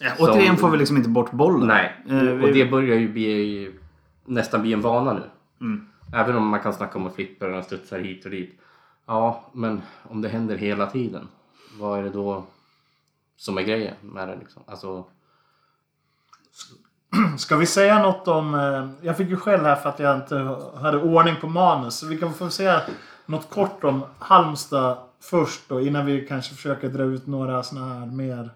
ja, 0.00 0.12
återigen 0.18 0.56
får 0.56 0.70
vi 0.70 0.78
liksom 0.78 0.96
inte 0.96 1.08
bort 1.08 1.32
bollen. 1.32 1.68
Nej, 1.68 1.96
Eh, 2.08 2.42
och 2.42 2.52
det 2.52 2.70
börjar 2.70 2.96
ju 2.96 3.08
bli, 3.08 3.70
nästan 4.24 4.62
bli 4.62 4.72
en 4.72 4.80
vana 4.80 5.12
nu. 5.12 5.30
Mm. 5.60 5.86
Även 6.14 6.36
om 6.36 6.46
man 6.46 6.60
kan 6.60 6.74
snacka 6.74 6.98
om 6.98 7.06
att 7.06 7.14
flipperna 7.14 7.62
studsar 7.62 7.98
hit 7.98 8.24
och 8.24 8.30
dit. 8.30 8.60
Ja, 9.06 9.50
men 9.52 9.82
om 10.02 10.22
det 10.22 10.28
händer 10.28 10.56
hela 10.56 10.86
tiden, 10.86 11.28
vad 11.78 11.98
är 11.98 12.02
det 12.02 12.10
då 12.10 12.46
som 13.36 13.58
är 13.58 13.62
grejen 13.62 13.94
med 14.00 14.28
det? 14.28 14.36
Liksom? 14.36 14.62
Alltså, 14.66 15.04
Ska 17.38 17.56
vi 17.56 17.66
säga 17.66 18.02
något 18.02 18.28
om... 18.28 18.54
Eh, 18.54 19.06
jag 19.06 19.16
fick 19.16 19.28
ju 19.28 19.36
skäll 19.36 19.64
här 19.64 19.76
för 19.76 19.88
att 19.88 19.98
jag 19.98 20.16
inte 20.16 20.56
hade 20.80 20.98
ordning 20.98 21.36
på 21.40 21.46
manus. 21.46 21.94
Så 21.94 22.06
vi 22.06 22.18
kan 22.18 22.34
få 22.34 22.50
säga 22.50 22.82
något 23.26 23.50
kort 23.50 23.84
om 23.84 24.04
Halmstad 24.18 24.98
först 25.22 25.68
då 25.68 25.80
innan 25.80 26.06
vi 26.06 26.26
kanske 26.26 26.54
försöker 26.54 26.88
dra 26.88 27.02
ut 27.02 27.26
några 27.26 27.62
såna 27.62 27.94
här 27.94 28.06
mer 28.06 28.50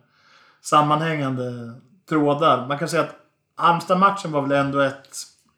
sammanhängande 0.62 1.74
trådar. 2.08 2.66
Man 2.66 2.78
kan 2.78 2.88
säga 2.88 3.02
att 3.02 3.16
Halmstad-matchen 3.56 4.32
var 4.32 4.42
väl 4.42 4.52
ändå 4.52 4.80
ett... 4.80 5.08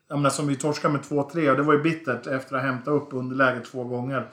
Jag 0.09 0.19
menar 0.19 0.31
som 0.31 0.47
vi 0.47 0.57
torskade 0.57 0.93
med 0.93 1.03
2-3 1.03 1.51
och 1.51 1.57
det 1.57 1.63
var 1.63 1.73
ju 1.75 1.83
bittert 1.83 2.27
efter 2.27 2.57
att 2.57 2.63
ha 2.63 2.71
hämtat 2.71 2.89
upp 2.89 3.09
underläget 3.13 3.65
två 3.65 3.85
gånger. 3.85 4.29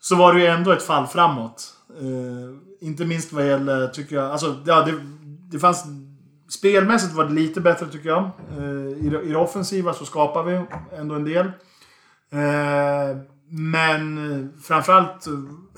så 0.00 0.16
var 0.16 0.34
det 0.34 0.40
ju 0.40 0.46
ändå 0.46 0.72
ett 0.72 0.82
fall 0.82 1.06
framåt. 1.06 1.74
Eh, 2.00 2.86
inte 2.88 3.04
minst 3.04 3.32
vad 3.32 3.46
gäller, 3.46 3.88
tycker 3.88 4.16
jag, 4.16 4.30
alltså 4.30 4.56
ja, 4.66 4.82
det, 4.82 4.92
det 5.50 5.58
fanns... 5.58 5.84
Spelmässigt 6.50 7.14
var 7.14 7.24
det 7.24 7.32
lite 7.32 7.60
bättre 7.60 7.86
tycker 7.86 8.08
jag. 8.08 8.30
Eh, 8.58 9.06
I, 9.06 9.08
det, 9.08 9.36
offensiva 9.36 9.92
så 9.92 10.04
skapar 10.04 10.42
vi 10.42 10.60
ändå 10.96 11.14
en 11.14 11.24
del. 11.24 11.46
Eh, 12.30 13.16
men 13.48 14.32
eh, 14.32 14.60
framförallt 14.62 15.26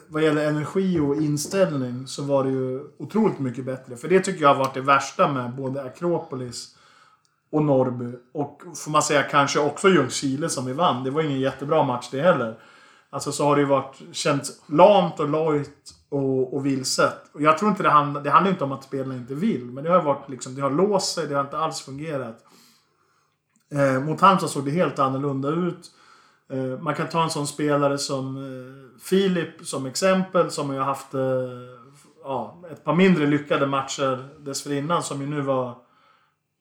vad 0.09 0.23
gäller 0.23 0.47
energi 0.49 0.99
och 0.99 1.17
inställning 1.17 2.07
så 2.07 2.23
var 2.23 2.45
det 2.45 2.51
ju 2.51 2.81
otroligt 2.99 3.39
mycket 3.39 3.65
bättre. 3.65 3.97
För 3.97 4.09
det 4.09 4.21
tycker 4.21 4.43
jag 4.43 4.49
har 4.49 4.65
varit 4.65 4.75
det 4.75 4.81
värsta 4.81 5.29
med 5.29 5.55
både 5.55 5.83
Akropolis 5.83 6.77
och 7.51 7.65
Norrby. 7.65 8.19
Och 8.35 8.63
får 8.85 8.91
man 8.91 9.03
säga 9.03 9.23
kanske 9.23 9.59
också 9.59 9.89
Ljungskile 9.89 10.49
som 10.49 10.67
vi 10.67 10.73
vann. 10.73 11.05
Det 11.05 11.11
var 11.11 11.23
ingen 11.23 11.41
jättebra 11.41 11.83
match 11.83 12.09
det 12.11 12.23
heller. 12.23 12.59
Alltså 13.13 13.33
så 13.33 13.45
har 13.45 13.57
det 13.57 13.63
ju 13.63 13.69
varit, 13.69 14.03
känts 14.13 14.63
lamt 14.67 15.21
och 15.21 15.29
lojt 15.29 15.95
och, 16.09 16.55
och 16.55 16.67
vilset. 16.67 17.31
Och 17.33 17.43
jag 17.43 17.59
tror 17.59 17.71
inte 17.71 17.83
det 17.83 17.91
handlar, 17.91 18.21
det 18.21 18.31
handlar 18.31 18.53
inte 18.53 18.65
om 18.65 18.73
att 18.73 18.85
spelarna 18.85 19.15
inte 19.15 19.35
vill. 19.35 19.65
Men 19.65 19.85
det 19.85 19.91
har 19.91 20.03
varit 20.03 20.29
liksom, 20.29 20.55
det 20.55 20.63
har 20.63 20.71
låst 20.71 21.15
sig, 21.15 21.27
det 21.27 21.35
har 21.35 21.45
inte 21.45 21.59
alls 21.59 21.81
fungerat. 21.81 22.45
Eh, 23.73 24.01
mot 24.01 24.21
Halmstad 24.21 24.51
såg 24.51 24.65
det 24.65 24.71
helt 24.71 24.99
annorlunda 24.99 25.49
ut. 25.49 25.91
Eh, 26.53 26.81
man 26.81 26.95
kan 26.95 27.09
ta 27.09 27.23
en 27.23 27.31
sån 27.31 27.47
spelare 27.47 27.99
som 27.99 28.37
eh, 28.37 29.01
Filip 29.01 29.67
som 29.67 29.87
exempel 29.87 30.51
som 30.51 30.71
har 30.71 30.77
haft 30.77 31.15
eh, 31.15 31.21
ja, 32.25 32.63
ett 32.71 32.85
par 32.85 32.95
mindre 32.95 33.27
lyckade 33.27 33.67
matcher 33.67 34.29
dessförinnan 34.39 35.03
som 35.03 35.21
ju 35.21 35.27
nu 35.27 35.41
var 35.41 35.75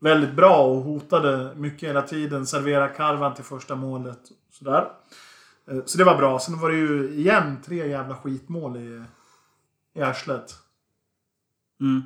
väldigt 0.02 0.34
bra 0.34 0.58
och 0.58 0.84
hotade 0.84 1.56
mycket 1.56 1.90
hela 1.90 2.02
tiden. 2.02 2.48
Servera 2.48 2.88
karvan 2.88 3.34
till 3.34 3.44
första 3.44 3.76
målet. 3.76 4.20
Sådär. 4.52 4.88
Eh, 5.68 5.86
så 5.86 5.98
det 5.98 6.04
var 6.04 6.18
bra. 6.18 6.40
Sen 6.40 6.60
var 6.60 6.70
det 6.70 6.78
ju 6.78 7.10
igen 7.10 7.58
tre 7.66 7.88
jävla 7.88 8.16
skitmål 8.16 8.78
i, 8.78 9.04
i 9.94 10.02
arslet. 10.02 10.56
Mm. 11.82 12.02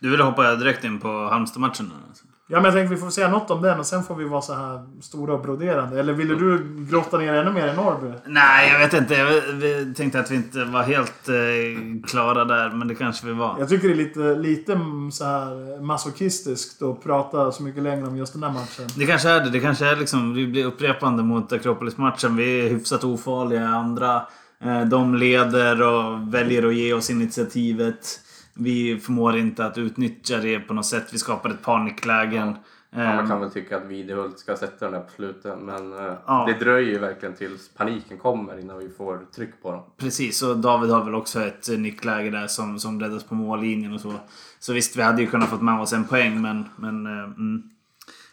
Du 0.00 0.10
ville 0.10 0.24
hoppa 0.24 0.56
direkt 0.56 0.84
in 0.84 1.00
på 1.00 1.08
Halmstad-matchen? 1.08 1.92
Alltså. 2.08 2.24
Ja, 2.48 2.56
men 2.56 2.64
jag 2.64 2.74
tänkte 2.74 2.94
vi 2.94 3.00
får 3.00 3.10
säga 3.10 3.28
något 3.28 3.50
om 3.50 3.62
den 3.62 3.78
och 3.78 3.86
sen 3.86 4.02
får 4.02 4.14
vi 4.14 4.24
vara 4.24 4.42
så 4.42 4.54
här 4.54 4.80
stora 5.00 5.34
och 5.34 5.42
broderande. 5.42 6.00
Eller 6.00 6.12
ville 6.12 6.34
du 6.34 6.86
grotta 6.90 7.18
ner 7.18 7.32
ännu 7.32 7.52
mer 7.52 7.68
i 7.68 7.76
Norrby? 7.76 8.12
Nej, 8.26 8.72
jag 8.72 8.78
vet 8.78 8.94
inte. 8.94 9.14
Jag 9.14 9.96
tänkte 9.96 10.20
att 10.20 10.30
vi 10.30 10.36
inte 10.36 10.64
var 10.64 10.82
helt 10.82 11.28
eh, 11.28 12.08
klara 12.08 12.44
där, 12.44 12.70
men 12.70 12.88
det 12.88 12.94
kanske 12.94 13.26
vi 13.26 13.32
var. 13.32 13.56
Jag 13.58 13.68
tycker 13.68 13.88
det 13.88 13.94
är 13.94 13.96
lite, 13.96 14.34
lite 14.34 14.80
så 15.12 15.24
här 15.24 15.80
masochistiskt 15.82 16.82
att 16.82 17.02
prata 17.02 17.52
så 17.52 17.62
mycket 17.62 17.82
längre 17.82 18.06
om 18.06 18.16
just 18.16 18.32
den 18.32 18.40
där 18.40 18.50
matchen. 18.50 18.86
Det 18.96 19.06
kanske 19.06 19.28
är 19.30 19.40
det. 19.40 19.50
Det 19.50 19.60
kanske 19.60 19.86
är 19.86 19.96
liksom, 19.96 20.34
vi 20.34 20.46
blir 20.46 20.64
upprepande 20.64 21.22
mot 21.22 21.52
Akropolis-matchen. 21.52 22.36
Vi 22.36 22.60
är 22.60 22.70
hyfsat 22.70 23.04
ofarliga. 23.04 23.68
Andra, 23.68 24.22
eh, 24.64 24.84
de 24.84 25.14
leder 25.14 25.82
och 25.82 26.34
väljer 26.34 26.66
att 26.66 26.74
ge 26.74 26.92
oss 26.92 27.10
initiativet. 27.10 28.20
Vi 28.56 28.98
förmår 28.98 29.36
inte 29.36 29.66
att 29.66 29.78
utnyttja 29.78 30.38
det 30.38 30.60
på 30.60 30.74
något 30.74 30.86
sätt. 30.86 31.08
Vi 31.12 31.18
skapar 31.18 31.50
ett 31.50 31.62
paniklägen. 31.62 32.54
Ja. 32.90 33.14
man 33.14 33.26
kan 33.26 33.30
ehm. 33.30 33.40
väl 33.40 33.50
tycka 33.50 33.76
att 33.76 33.86
Videhult 33.86 34.38
ska 34.38 34.56
sätta 34.56 34.84
den 34.84 34.94
där 34.94 35.00
på 35.00 35.10
slutet. 35.10 35.58
Men 35.58 35.92
eh, 35.92 36.14
ja. 36.26 36.44
det 36.48 36.64
dröjer 36.64 36.92
ju 36.92 36.98
verkligen 36.98 37.34
tills 37.34 37.68
paniken 37.68 38.18
kommer 38.18 38.60
innan 38.60 38.78
vi 38.78 38.88
får 38.88 39.20
tryck 39.34 39.62
på 39.62 39.72
dem. 39.72 39.82
Precis, 39.96 40.42
och 40.42 40.56
David 40.56 40.90
har 40.90 41.04
väl 41.04 41.14
också 41.14 41.40
ett 41.40 41.68
nickläge 41.78 42.30
där 42.30 42.46
som, 42.46 42.78
som 42.78 43.00
räddas 43.00 43.24
på 43.24 43.34
mållinjen 43.34 43.92
och 43.92 44.00
så. 44.00 44.12
Så 44.58 44.72
visst, 44.72 44.96
vi 44.96 45.02
hade 45.02 45.22
ju 45.22 45.26
kunnat 45.28 45.48
fått 45.48 45.62
med 45.62 45.80
oss 45.80 45.92
en 45.92 46.04
poäng 46.04 46.42
men... 46.42 46.64
Men, 46.76 47.06
eh, 47.06 47.24
mm. 47.24 47.62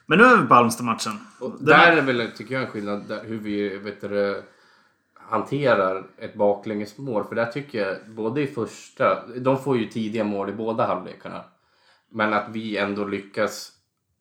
men 0.06 0.18
nu 0.18 0.24
är 0.24 0.38
vi 0.38 0.48
på 0.48 0.54
Halmstad-matchen. 0.54 1.14
Där 1.60 1.98
är 1.98 2.02
väl, 2.02 2.32
tycker 2.36 2.54
jag, 2.54 2.64
en 2.64 2.70
skillnad 2.70 3.04
där, 3.08 3.24
hur 3.24 3.40
vi 3.40 3.78
vet 3.78 4.02
du, 4.02 4.44
hanterar 5.28 6.08
ett 6.18 6.36
baklängesmål. 6.36 7.24
För 7.24 7.36
där 7.36 7.46
tycker 7.46 7.88
jag, 7.88 7.98
både 8.16 8.42
i 8.42 8.48
första, 8.48 9.28
de 9.28 9.64
får 9.64 9.78
ju 9.78 9.86
tidiga 9.86 10.24
mål 10.24 10.50
i 10.50 10.54
båda 10.54 10.86
halvlekarna. 10.86 11.44
Men 12.10 12.34
att 12.34 12.50
vi 12.50 12.78
ändå 12.78 13.06
lyckas, 13.06 13.72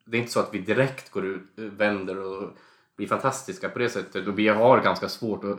det 0.05 0.17
är 0.17 0.21
inte 0.21 0.33
så 0.33 0.41
att 0.41 0.55
vi 0.55 0.59
direkt 0.59 1.11
går 1.11 1.27
ut, 1.27 1.43
vänder 1.57 2.19
och 2.19 2.51
blir 2.97 3.09
fantastiska 3.09 3.69
på 3.69 3.79
det 3.79 3.89
sättet. 3.89 4.27
Och 4.27 4.39
vi 4.39 4.49
har 4.49 4.81
ganska 4.81 5.09
svårt 5.09 5.45
att, 5.45 5.59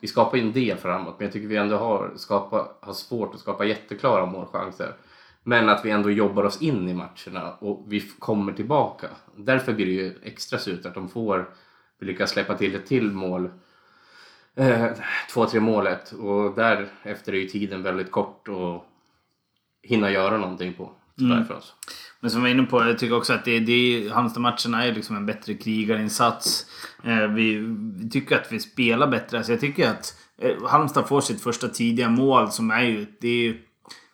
vi 0.00 0.08
skapar 0.08 0.36
ju 0.36 0.42
en 0.42 0.52
del 0.52 0.76
framåt 0.76 1.14
men 1.18 1.26
jag 1.26 1.32
tycker 1.32 1.48
vi 1.48 1.56
ändå 1.56 1.76
har, 1.76 2.12
skapa, 2.16 2.68
har 2.80 2.92
svårt 2.92 3.34
att 3.34 3.40
skapa 3.40 3.64
jätteklara 3.64 4.26
målchanser. 4.26 4.96
Men 5.42 5.68
att 5.68 5.84
vi 5.84 5.90
ändå 5.90 6.10
jobbar 6.10 6.44
oss 6.44 6.62
in 6.62 6.88
i 6.88 6.94
matcherna 6.94 7.54
och 7.60 7.84
vi 7.88 8.00
kommer 8.00 8.52
tillbaka. 8.52 9.06
Därför 9.36 9.72
blir 9.72 9.86
det 9.86 9.92
ju 9.92 10.18
extra 10.22 10.58
surt 10.58 10.86
att 10.86 10.94
de 10.94 11.08
får, 11.08 11.50
vi 11.98 12.06
lyckas 12.06 12.30
släppa 12.30 12.54
till 12.54 12.74
ett 12.74 12.86
till 12.86 13.10
mål 13.12 13.50
2-3 14.56 15.54
eh, 15.54 15.60
målet 15.60 16.12
och 16.12 16.54
därefter 16.54 17.32
är 17.32 17.36
ju 17.36 17.48
tiden 17.48 17.82
väldigt 17.82 18.10
kort 18.10 18.48
att 18.48 18.84
hinna 19.82 20.10
göra 20.10 20.36
någonting 20.36 20.74
på. 20.74 20.90
Mm. 21.20 21.44
för 21.46 21.54
oss. 21.54 21.74
Men 22.20 22.30
som 22.30 22.40
jag 22.40 22.48
var 22.48 22.58
inne 22.58 22.62
på, 22.62 22.86
jag 22.86 22.98
tycker 22.98 23.16
också 23.16 23.32
att 23.32 23.44
det, 23.44 23.60
det, 23.60 24.08
Halmstad-matcherna 24.12 24.84
är 24.84 24.94
liksom 24.94 25.16
en 25.16 25.26
bättre 25.26 25.54
krigarinsats. 25.54 26.66
Eh, 27.04 27.26
vi, 27.26 27.56
vi, 27.96 28.10
tycker 28.10 28.36
att 28.36 28.52
vi 28.52 28.60
spelar 28.60 29.06
bättre. 29.06 29.36
Alltså 29.36 29.52
jag 29.52 29.60
tycker 29.60 29.90
att 29.90 30.16
eh, 30.38 30.68
Halmstad 30.68 31.08
får 31.08 31.20
sitt 31.20 31.42
första 31.42 31.68
tidiga 31.68 32.08
mål 32.08 32.50
som 32.50 32.70
är 32.70 32.82
ju... 32.82 33.06
Det 33.20 33.28
är, 33.28 33.56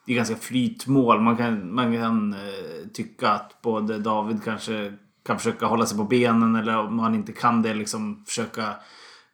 det 0.06 0.12
är 0.12 0.16
ganska 0.16 0.36
flytmål. 0.36 1.20
Man 1.20 1.36
kan, 1.36 1.74
man 1.74 1.96
kan 1.96 2.32
eh, 2.32 2.88
tycka 2.92 3.30
att 3.30 3.62
både 3.62 3.98
David 3.98 4.44
kanske 4.44 4.92
kan 5.26 5.38
försöka 5.38 5.66
hålla 5.66 5.86
sig 5.86 5.98
på 5.98 6.04
benen 6.04 6.56
eller 6.56 6.78
om 6.78 6.98
han 6.98 7.14
inte 7.14 7.32
kan 7.32 7.62
det 7.62 7.74
liksom 7.74 8.24
försöka 8.26 8.74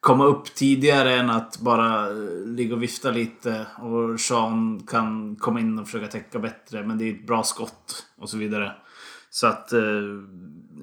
komma 0.04 0.24
upp 0.24 0.54
tidigare 0.54 1.14
än 1.14 1.30
att 1.30 1.58
bara 1.58 2.10
eh, 2.10 2.46
ligga 2.46 2.74
och 2.74 2.82
vifta 2.82 3.10
lite. 3.10 3.66
Och 3.78 4.20
Sean 4.20 4.82
kan 4.86 5.36
komma 5.36 5.60
in 5.60 5.78
och 5.78 5.86
försöka 5.86 6.06
täcka 6.06 6.38
bättre. 6.38 6.86
Men 6.86 6.98
det 6.98 7.04
är 7.04 7.14
ett 7.14 7.26
bra 7.26 7.42
skott 7.42 8.06
och 8.18 8.28
så 8.28 8.36
vidare. 8.36 8.72
Så 9.30 9.46
att 9.46 9.72
eh, 9.72 9.80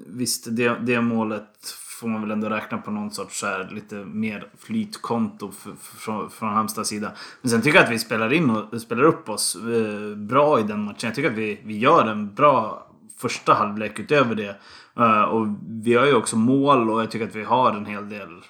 visst, 0.06 0.56
det, 0.56 0.76
det 0.80 1.00
målet 1.00 1.74
får 2.00 2.08
man 2.08 2.20
väl 2.20 2.30
ändå 2.30 2.48
räkna 2.48 2.78
på 2.78 2.90
någon 2.90 3.10
sorts 3.10 3.42
här, 3.42 3.70
lite 3.72 3.94
mer 3.94 4.48
flytkonto 4.58 5.50
från, 5.80 6.30
från 6.30 6.48
Halmstads 6.48 6.88
sida. 6.88 7.12
Men 7.42 7.50
sen 7.50 7.62
tycker 7.62 7.78
jag 7.78 7.84
att 7.84 7.92
vi 7.92 7.98
spelar 7.98 8.32
in 8.32 8.50
och 8.50 8.80
spelar 8.80 9.02
upp 9.02 9.28
oss 9.28 9.56
eh, 9.56 10.16
bra 10.16 10.60
i 10.60 10.62
den 10.62 10.84
matchen. 10.84 11.06
Jag 11.08 11.14
tycker 11.14 11.30
att 11.30 11.38
vi, 11.38 11.60
vi 11.64 11.78
gör 11.78 12.06
en 12.06 12.34
bra 12.34 12.86
första 13.18 13.54
halvlek 13.54 13.98
utöver 13.98 14.34
det. 14.34 14.56
Uh, 15.00 15.22
och 15.22 15.46
vi 15.68 15.94
har 15.94 16.06
ju 16.06 16.14
också 16.14 16.36
mål 16.36 16.90
och 16.90 17.02
jag 17.02 17.10
tycker 17.10 17.26
att 17.26 17.36
vi 17.36 17.44
har 17.44 17.72
en 17.72 17.86
hel 17.86 18.08
del 18.08 18.42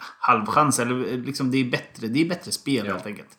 halvchans. 0.00 0.78
Eller 0.78 1.16
liksom 1.16 1.50
det 1.50 1.58
är 1.58 1.70
bättre, 1.70 2.08
det 2.08 2.20
är 2.20 2.28
bättre 2.28 2.52
spel 2.52 2.86
ja. 2.86 2.92
helt 2.92 3.06
enkelt. 3.06 3.38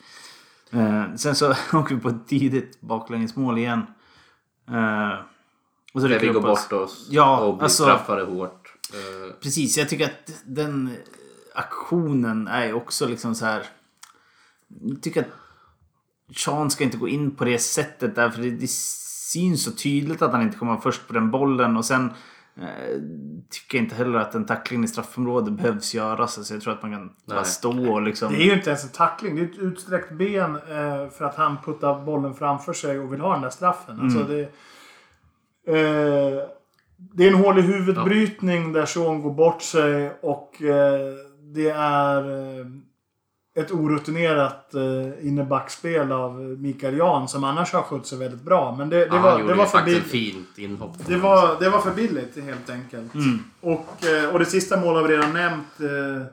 Uh, 0.74 1.16
sen 1.16 1.36
så 1.36 1.52
åker 1.74 1.96
vi 1.96 2.02
på 2.02 2.10
ett 2.10 2.28
tidigt 2.28 2.82
baklängesmål 2.82 3.58
igen. 3.58 3.86
Uh, 4.72 5.20
och 5.94 6.02
så 6.02 6.08
Där 6.08 6.20
vi 6.20 6.28
går 6.28 6.42
bort 6.42 6.72
oss 6.72 7.08
ja, 7.10 7.40
och 7.40 7.54
blir 7.56 7.64
alltså, 7.64 7.84
straffade 7.84 8.24
hårt. 8.24 8.74
Uh. 8.94 9.34
Precis, 9.42 9.78
jag 9.78 9.90
tycker 9.90 10.06
att 10.06 10.44
den 10.44 10.98
aktionen 11.56 12.48
är 12.48 12.74
också 12.74 13.08
liksom 13.08 13.36
så 13.36 13.46
här. 13.46 13.66
Jag 14.82 15.02
tycker 15.02 15.22
att 15.22 15.28
Sean 16.38 16.72
ska 16.72 16.84
inte 16.84 16.98
gå 16.98 17.08
in 17.08 17.36
på 17.36 17.46
det 17.46 17.60
sättet 17.60 18.16
därför 18.16 18.42
det, 18.42 18.52
det 18.52 18.70
syns 18.70 19.64
så 19.64 19.72
tydligt 19.72 20.22
att 20.22 20.32
han 20.32 20.42
inte 20.42 20.58
kommer 20.58 20.78
först 20.78 21.08
på 21.08 21.14
den 21.14 21.32
bollen 21.32 21.78
och 21.78 21.86
sen 21.86 22.10
Eh, 22.10 22.41
tycker 23.50 23.78
inte 23.78 23.96
heller 23.96 24.20
att 24.20 24.36
en 24.36 24.46
tackling 24.46 24.84
i 24.84 24.88
straffområdet 24.88 25.54
behövs 25.54 25.94
göras. 25.94 26.38
Alltså 26.38 26.54
jag 26.54 26.64
tror 26.64 26.74
att 26.74 26.82
man 26.82 26.92
kan 26.92 27.12
bara 27.26 27.44
stå 27.44 27.92
och 27.92 28.02
liksom... 28.02 28.34
Det 28.34 28.44
är 28.44 28.46
ju 28.46 28.54
inte 28.54 28.70
ens 28.70 28.84
en 28.84 28.90
tackling. 28.90 29.36
Det 29.36 29.42
är 29.42 29.46
ett 29.46 29.58
utsträckt 29.58 30.12
ben 30.12 30.56
eh, 30.56 31.10
för 31.10 31.24
att 31.26 31.36
han 31.36 31.58
puttar 31.66 32.06
bollen 32.06 32.34
framför 32.34 32.74
sig 32.74 33.00
och 33.00 33.14
vill 33.14 33.22
ha 33.22 33.34
den 33.34 33.42
där 33.42 33.50
straffen. 33.50 34.00
Alltså 34.00 34.20
mm. 34.20 34.28
det, 34.28 34.42
eh, 35.68 36.48
det 36.98 37.24
är 37.24 37.28
en 37.28 37.44
hålig 37.44 37.64
huvudbrytning 37.64 38.64
ja. 38.64 38.80
där 38.80 38.86
Sean 38.86 39.22
går 39.22 39.34
bort 39.34 39.62
sig 39.62 40.12
och 40.22 40.62
eh, 40.62 41.14
det 41.54 41.70
är 41.70 42.18
eh, 42.60 42.66
ett 43.54 43.72
orutinerat 43.72 44.74
eh, 44.74 45.28
innebackspel 45.28 46.12
av 46.12 46.40
Mikael 46.40 46.98
Jan 46.98 47.28
som 47.28 47.44
annars 47.44 47.74
har 47.74 47.82
skött 47.82 48.08
sig 48.08 48.18
väldigt 48.18 48.42
bra. 48.42 48.76
Men 48.76 48.90
det, 48.90 48.98
det 48.98 49.06
ja, 49.06 49.22
var, 49.22 49.44
det 49.44 49.54
var 49.54 49.66
för 49.66 49.84
billigt. 49.84 50.04
fint 50.04 50.58
inhopp. 50.58 51.08
Det 51.08 51.18
var, 51.18 51.60
det 51.60 51.70
var 51.70 51.80
för 51.80 51.94
billigt 51.94 52.44
helt 52.44 52.70
enkelt. 52.70 53.14
Mm. 53.14 53.40
Och, 53.62 54.06
eh, 54.06 54.30
och 54.34 54.40
det 54.40 54.46
sista 54.46 54.80
målet 54.80 55.02
har 55.02 55.10
vi 55.10 55.18
redan 55.18 55.34
nämnt. 55.34 55.80
Eh, 55.80 56.26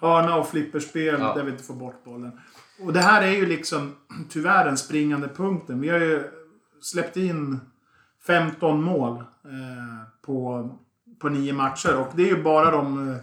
hörna 0.00 0.36
och 0.36 0.48
flipperspel 0.48 1.16
ja. 1.20 1.34
där 1.34 1.42
vi 1.42 1.50
inte 1.50 1.64
får 1.64 1.74
bort 1.74 2.04
bollen. 2.04 2.40
Och 2.80 2.92
det 2.92 3.00
här 3.00 3.22
är 3.22 3.32
ju 3.32 3.46
liksom 3.46 3.92
tyvärr 4.30 4.64
den 4.64 4.78
springande 4.78 5.28
punkten. 5.28 5.80
Vi 5.80 5.88
har 5.88 5.98
ju 5.98 6.22
släppt 6.80 7.16
in 7.16 7.60
15 8.26 8.82
mål 8.82 9.12
eh, 9.44 10.08
på, 10.26 10.70
på 11.20 11.28
nio 11.28 11.52
matcher. 11.52 11.96
Och 11.96 12.08
det 12.14 12.22
är 12.22 12.36
ju 12.36 12.42
bara 12.42 12.70
de 12.70 13.10
eh, 13.10 13.16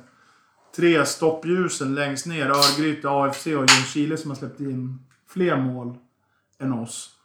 tre 0.75 1.05
stoppljusen 1.05 1.95
längst 1.95 2.25
ner. 2.25 2.49
Örgryte, 2.49 3.09
AFC 3.09 3.45
och 3.45 3.51
Ljungskile 3.51 4.17
som 4.17 4.31
har 4.31 4.35
släppt 4.35 4.59
in 4.59 4.99
fler 5.27 5.57
mål 5.57 5.97
än 6.59 6.73
oss. 6.73 7.15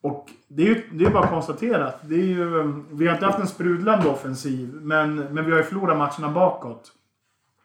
Och 0.00 0.28
det 0.48 0.62
är 0.62 0.66
ju 0.66 0.88
det 0.92 1.04
är 1.04 1.10
bara 1.10 1.28
konstaterat. 1.28 2.00
Det 2.02 2.14
är 2.14 2.24
ju, 2.24 2.60
ehm, 2.60 2.86
vi 2.90 3.06
har 3.06 3.14
inte 3.14 3.26
haft 3.26 3.38
en 3.38 3.48
sprudlande 3.48 4.08
offensiv, 4.08 4.74
men, 4.74 5.16
men 5.16 5.44
vi 5.44 5.50
har 5.50 5.58
ju 5.58 5.64
förlorat 5.64 5.98
matcherna 5.98 6.34
bakåt. 6.34 6.92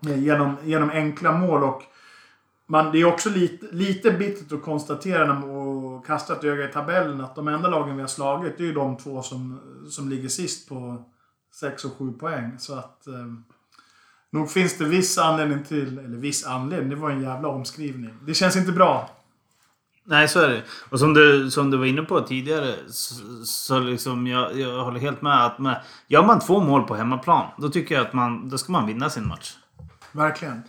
Eh, 0.07 0.23
genom, 0.23 0.55
genom 0.63 0.89
enkla 0.89 1.31
mål 1.31 1.63
och 1.63 1.83
man, 2.65 2.91
det 2.91 3.01
är 3.01 3.05
också 3.05 3.29
lite, 3.29 3.65
lite 3.71 4.11
bittert 4.11 4.51
att 4.51 4.63
konstatera 4.63 5.33
när 5.33 5.47
man 5.47 6.01
kastar 6.01 6.35
ett 6.35 6.43
öga 6.43 6.69
i 6.69 6.71
tabellen 6.71 7.21
att 7.21 7.35
de 7.35 7.47
enda 7.47 7.69
lagen 7.69 7.95
vi 7.95 8.01
har 8.01 8.07
slagit 8.07 8.57
det 8.57 8.63
är 8.63 8.67
ju 8.67 8.73
de 8.73 8.97
två 8.97 9.21
som, 9.21 9.59
som 9.89 10.09
ligger 10.09 10.29
sist 10.29 10.69
på 10.69 11.03
6 11.51 11.85
och 11.85 11.93
7 11.93 12.11
poäng. 12.13 12.59
Så 12.59 12.73
att... 12.73 13.07
Ehm, 13.07 13.43
Nog 14.33 14.51
finns 14.51 14.77
det 14.77 14.85
viss 14.85 15.17
anledning 15.17 15.63
till... 15.63 15.99
Eller 15.99 16.17
viss 16.17 16.45
anledning, 16.45 16.89
det 16.89 16.95
var 16.95 17.09
en 17.09 17.21
jävla 17.21 17.47
omskrivning. 17.47 18.13
Det 18.25 18.33
känns 18.33 18.55
inte 18.55 18.71
bra. 18.71 19.09
Nej, 20.03 20.27
så 20.27 20.39
är 20.39 20.49
det. 20.49 20.61
Och 20.89 20.99
som 20.99 21.13
du, 21.13 21.51
som 21.51 21.71
du 21.71 21.77
var 21.77 21.85
inne 21.85 22.01
på 22.01 22.21
tidigare 22.21 22.75
så, 22.87 23.15
så 23.45 23.79
liksom 23.79 24.27
jag, 24.27 24.59
jag 24.59 24.83
håller 24.83 24.99
helt 24.99 25.21
med 25.21 25.45
att 25.45 25.59
med, 25.59 25.81
gör 26.07 26.23
man 26.23 26.39
två 26.39 26.59
mål 26.59 26.83
på 26.83 26.95
hemmaplan 26.95 27.47
då 27.57 27.69
tycker 27.69 27.95
jag 27.95 28.05
att 28.05 28.13
man, 28.13 28.49
då 28.49 28.57
ska 28.57 28.71
man 28.71 28.87
vinna 28.87 29.09
sin 29.09 29.27
match. 29.27 29.53
Verkligen. 30.11 30.61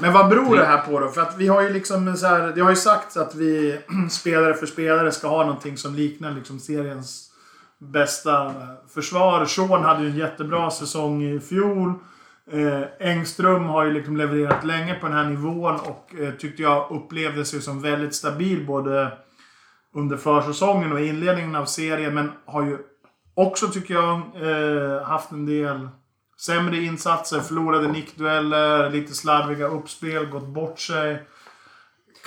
Men 0.00 0.12
vad 0.12 0.28
beror 0.28 0.56
det 0.56 0.64
här 0.64 0.82
på 0.82 1.00
då? 1.00 1.08
För 1.08 1.20
att 1.20 1.38
vi 1.38 1.46
har 1.46 1.62
ju 1.62 1.72
liksom 1.72 2.16
så 2.16 2.26
här, 2.26 2.52
det 2.54 2.60
har 2.60 2.70
ju 2.70 2.76
sagts 2.76 3.16
att 3.16 3.34
vi 3.34 3.78
spelare 4.10 4.54
för 4.54 4.66
spelare 4.66 5.12
ska 5.12 5.28
ha 5.28 5.44
någonting 5.44 5.76
som 5.76 5.94
liknar 5.94 6.32
liksom 6.32 6.60
seriens 6.60 7.30
bästa 7.84 8.52
försvar. 8.88 9.44
Sean 9.44 9.82
hade 9.82 10.02
ju 10.02 10.10
en 10.10 10.16
jättebra 10.16 10.70
säsong 10.70 11.22
i 11.22 11.40
fjol. 11.40 11.92
Eh, 12.52 12.82
Engström 13.00 13.64
har 13.64 13.84
ju 13.84 13.92
liksom 13.92 14.16
levererat 14.16 14.64
länge 14.64 14.94
på 14.94 15.06
den 15.06 15.16
här 15.16 15.24
nivån 15.24 15.74
och 15.74 16.14
eh, 16.20 16.30
tyckte 16.30 16.62
jag 16.62 16.90
upplevde 16.90 17.44
sig 17.44 17.60
som 17.60 17.82
väldigt 17.82 18.14
stabil 18.14 18.66
både 18.66 19.12
under 19.94 20.16
försäsongen 20.16 20.92
och 20.92 21.00
inledningen 21.00 21.56
av 21.56 21.64
serien. 21.64 22.14
Men 22.14 22.32
har 22.44 22.62
ju 22.62 22.78
också, 23.34 23.68
tycker 23.68 23.94
jag, 23.94 24.14
eh, 24.16 25.02
haft 25.02 25.32
en 25.32 25.46
del 25.46 25.88
sämre 26.40 26.76
insatser. 26.76 27.40
Förlorade 27.40 27.88
nickdueller, 27.88 28.90
lite 28.90 29.14
slarviga 29.14 29.66
uppspel, 29.66 30.26
gått 30.26 30.48
bort 30.48 30.78
sig. 30.78 31.22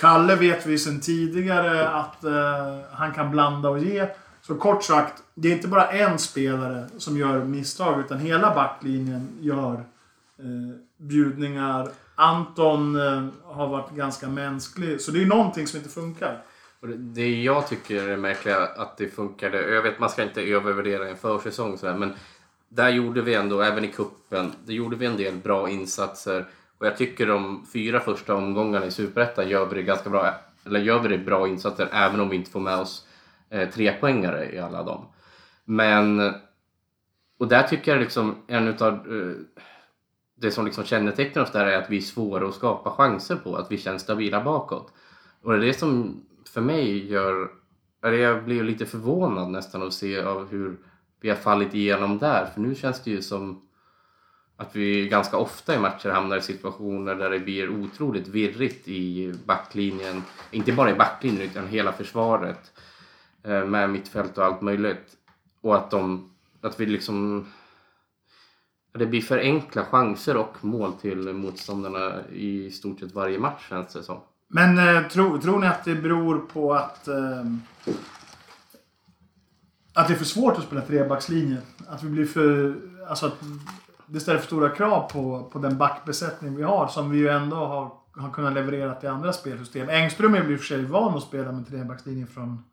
Kalle 0.00 0.36
vet 0.36 0.66
vi 0.66 0.78
sedan 0.78 1.00
tidigare 1.00 1.88
att 1.88 2.24
eh, 2.24 2.78
han 2.92 3.12
kan 3.12 3.30
blanda 3.30 3.68
och 3.68 3.78
ge. 3.78 4.06
Så 4.42 4.54
kort 4.54 4.84
sagt, 4.84 5.22
det 5.34 5.48
är 5.48 5.52
inte 5.52 5.68
bara 5.68 5.90
en 5.90 6.18
spelare 6.18 6.88
som 6.98 7.16
gör 7.16 7.44
misstag 7.44 8.00
utan 8.00 8.18
hela 8.18 8.54
backlinjen 8.54 9.28
gör 9.40 9.74
eh, 10.38 10.76
bjudningar. 10.96 11.88
Anton 12.14 12.96
eh, 12.96 13.26
har 13.44 13.68
varit 13.68 13.90
ganska 13.90 14.28
mänsklig. 14.28 15.00
Så 15.00 15.10
det 15.10 15.22
är 15.22 15.26
någonting 15.26 15.66
som 15.66 15.76
inte 15.76 15.90
funkar. 15.90 16.42
Och 16.80 16.88
det, 16.88 16.96
det 16.96 17.42
jag 17.42 17.68
tycker 17.68 18.08
är 18.08 18.16
märkligt 18.16 18.56
att 18.56 18.96
det 18.96 19.08
funkade. 19.08 19.74
Jag 19.74 19.82
vet 19.82 19.98
man 19.98 20.10
ska 20.10 20.22
inte 20.22 20.42
övervärdera 20.42 21.08
en 21.08 21.16
försäsong 21.16 21.78
sådär, 21.78 21.94
men 21.94 22.14
där 22.68 22.88
gjorde 22.88 23.22
vi 23.22 23.34
ändå, 23.34 23.60
även 23.60 23.84
i 23.84 23.88
kuppen, 23.88 24.52
där 24.64 24.74
gjorde 24.74 24.96
vi 24.96 25.06
en 25.06 25.16
del 25.16 25.36
bra 25.36 25.68
insatser. 25.68 26.46
Och 26.78 26.86
jag 26.86 26.96
tycker 26.96 27.26
de 27.26 27.66
fyra 27.72 28.00
första 28.00 28.34
omgångarna 28.34 28.86
i 28.86 28.90
Superettan 28.90 29.48
gör 29.48 29.66
vi 29.66 29.74
det 29.74 29.82
ganska 29.82 30.10
bra, 30.10 30.34
eller 30.66 30.80
gör 30.80 30.98
vi 30.98 31.08
det 31.08 31.18
bra 31.18 31.48
insatser 31.48 31.88
även 31.92 32.20
om 32.20 32.28
vi 32.28 32.36
inte 32.36 32.50
får 32.50 32.60
med 32.60 32.78
oss 32.78 33.07
eh, 33.50 33.70
trepoängare 33.70 34.54
i 34.54 34.58
alla 34.58 34.82
dem. 34.82 35.06
Men, 35.64 36.34
och 37.38 37.48
där 37.48 37.62
tycker 37.62 37.92
jag 37.92 38.00
liksom 38.00 38.36
en 38.46 38.68
utav 38.68 38.92
eh, 38.94 39.60
det 40.40 40.50
som 40.50 40.64
liksom 40.64 40.84
kännetecknar 40.84 41.42
oss 41.42 41.52
där 41.52 41.66
är 41.66 41.82
att 41.82 41.90
vi 41.90 41.96
är 41.96 42.00
svåra 42.00 42.48
att 42.48 42.54
skapa 42.54 42.90
chanser 42.90 43.36
på, 43.36 43.56
att 43.56 43.72
vi 43.72 43.78
känns 43.78 44.02
stabila 44.02 44.44
bakåt. 44.44 44.92
Och 45.42 45.52
det 45.52 45.58
är 45.58 45.66
det 45.66 45.74
som 45.74 46.20
för 46.52 46.60
mig 46.60 47.06
gör, 47.06 47.50
eller 48.04 48.16
jag 48.16 48.44
blir 48.44 48.64
lite 48.64 48.86
förvånad 48.86 49.50
nästan 49.50 49.82
att 49.82 49.92
se 49.92 50.20
av 50.20 50.48
hur 50.50 50.76
vi 51.20 51.28
har 51.28 51.36
fallit 51.36 51.74
igenom 51.74 52.18
där. 52.18 52.46
För 52.46 52.60
nu 52.60 52.74
känns 52.74 53.04
det 53.04 53.10
ju 53.10 53.22
som 53.22 53.68
att 54.56 54.76
vi 54.76 55.08
ganska 55.08 55.36
ofta 55.36 55.74
i 55.74 55.78
matcher 55.78 56.08
hamnar 56.08 56.36
i 56.36 56.40
situationer 56.40 57.14
där 57.14 57.30
det 57.30 57.38
blir 57.38 57.70
otroligt 57.70 58.28
virrigt 58.28 58.88
i 58.88 59.34
backlinjen. 59.44 60.22
Inte 60.50 60.72
bara 60.72 60.90
i 60.90 60.94
backlinjen 60.94 61.50
utan 61.50 61.68
hela 61.68 61.92
försvaret. 61.92 62.72
Eh, 63.48 63.64
med 63.64 63.90
mittfält 63.90 64.38
och 64.38 64.44
allt 64.44 64.60
möjligt. 64.60 65.16
Och 65.60 65.76
att, 65.76 65.90
de, 65.90 66.30
att 66.60 66.80
vi 66.80 66.86
liksom... 66.86 67.46
Det 68.92 69.06
blir 69.06 69.20
för 69.20 69.38
enkla 69.38 69.84
chanser 69.84 70.36
och 70.36 70.64
mål 70.64 70.92
till 70.92 71.32
motståndarna 71.32 72.26
i 72.32 72.70
stort 72.70 73.00
sett 73.00 73.14
varje 73.14 73.38
match 73.38 73.68
känns 73.68 73.92
det 73.92 74.02
som. 74.02 74.20
Men 74.48 74.78
eh, 74.78 75.08
tror, 75.08 75.38
tror 75.38 75.58
ni 75.58 75.66
att 75.66 75.84
det 75.84 75.94
beror 75.94 76.38
på 76.38 76.74
att... 76.74 77.08
Eh, 77.08 77.46
att 79.94 80.08
det 80.08 80.14
är 80.14 80.18
för 80.18 80.24
svårt 80.24 80.58
att 80.58 80.64
spela 80.64 80.80
trebackslinje? 80.80 81.58
Att 81.88 82.02
vi 82.02 82.08
blir 82.10 82.26
för... 82.26 82.76
Alltså 83.08 83.26
att 83.26 83.40
det 84.06 84.20
ställer 84.20 84.38
för 84.38 84.46
stora 84.46 84.68
krav 84.68 85.10
på, 85.10 85.50
på 85.52 85.58
den 85.58 85.78
backbesättning 85.78 86.56
vi 86.56 86.62
har 86.62 86.88
som 86.88 87.10
vi 87.10 87.18
ju 87.18 87.28
ändå 87.28 87.56
har, 87.56 87.92
har 88.22 88.30
kunnat 88.30 88.52
leverera 88.52 88.94
till 88.94 89.08
andra 89.08 89.32
spelsystem. 89.32 89.88
Engström 89.88 90.34
är 90.34 90.44
ju 90.44 90.52
i 90.52 90.56
och 90.56 90.60
för 90.60 90.66
sig 90.66 90.84
van 90.84 91.16
att 91.16 91.22
spela 91.22 91.52
med 91.52 91.68
trebackslinje 91.68 92.26
från, 92.26 92.64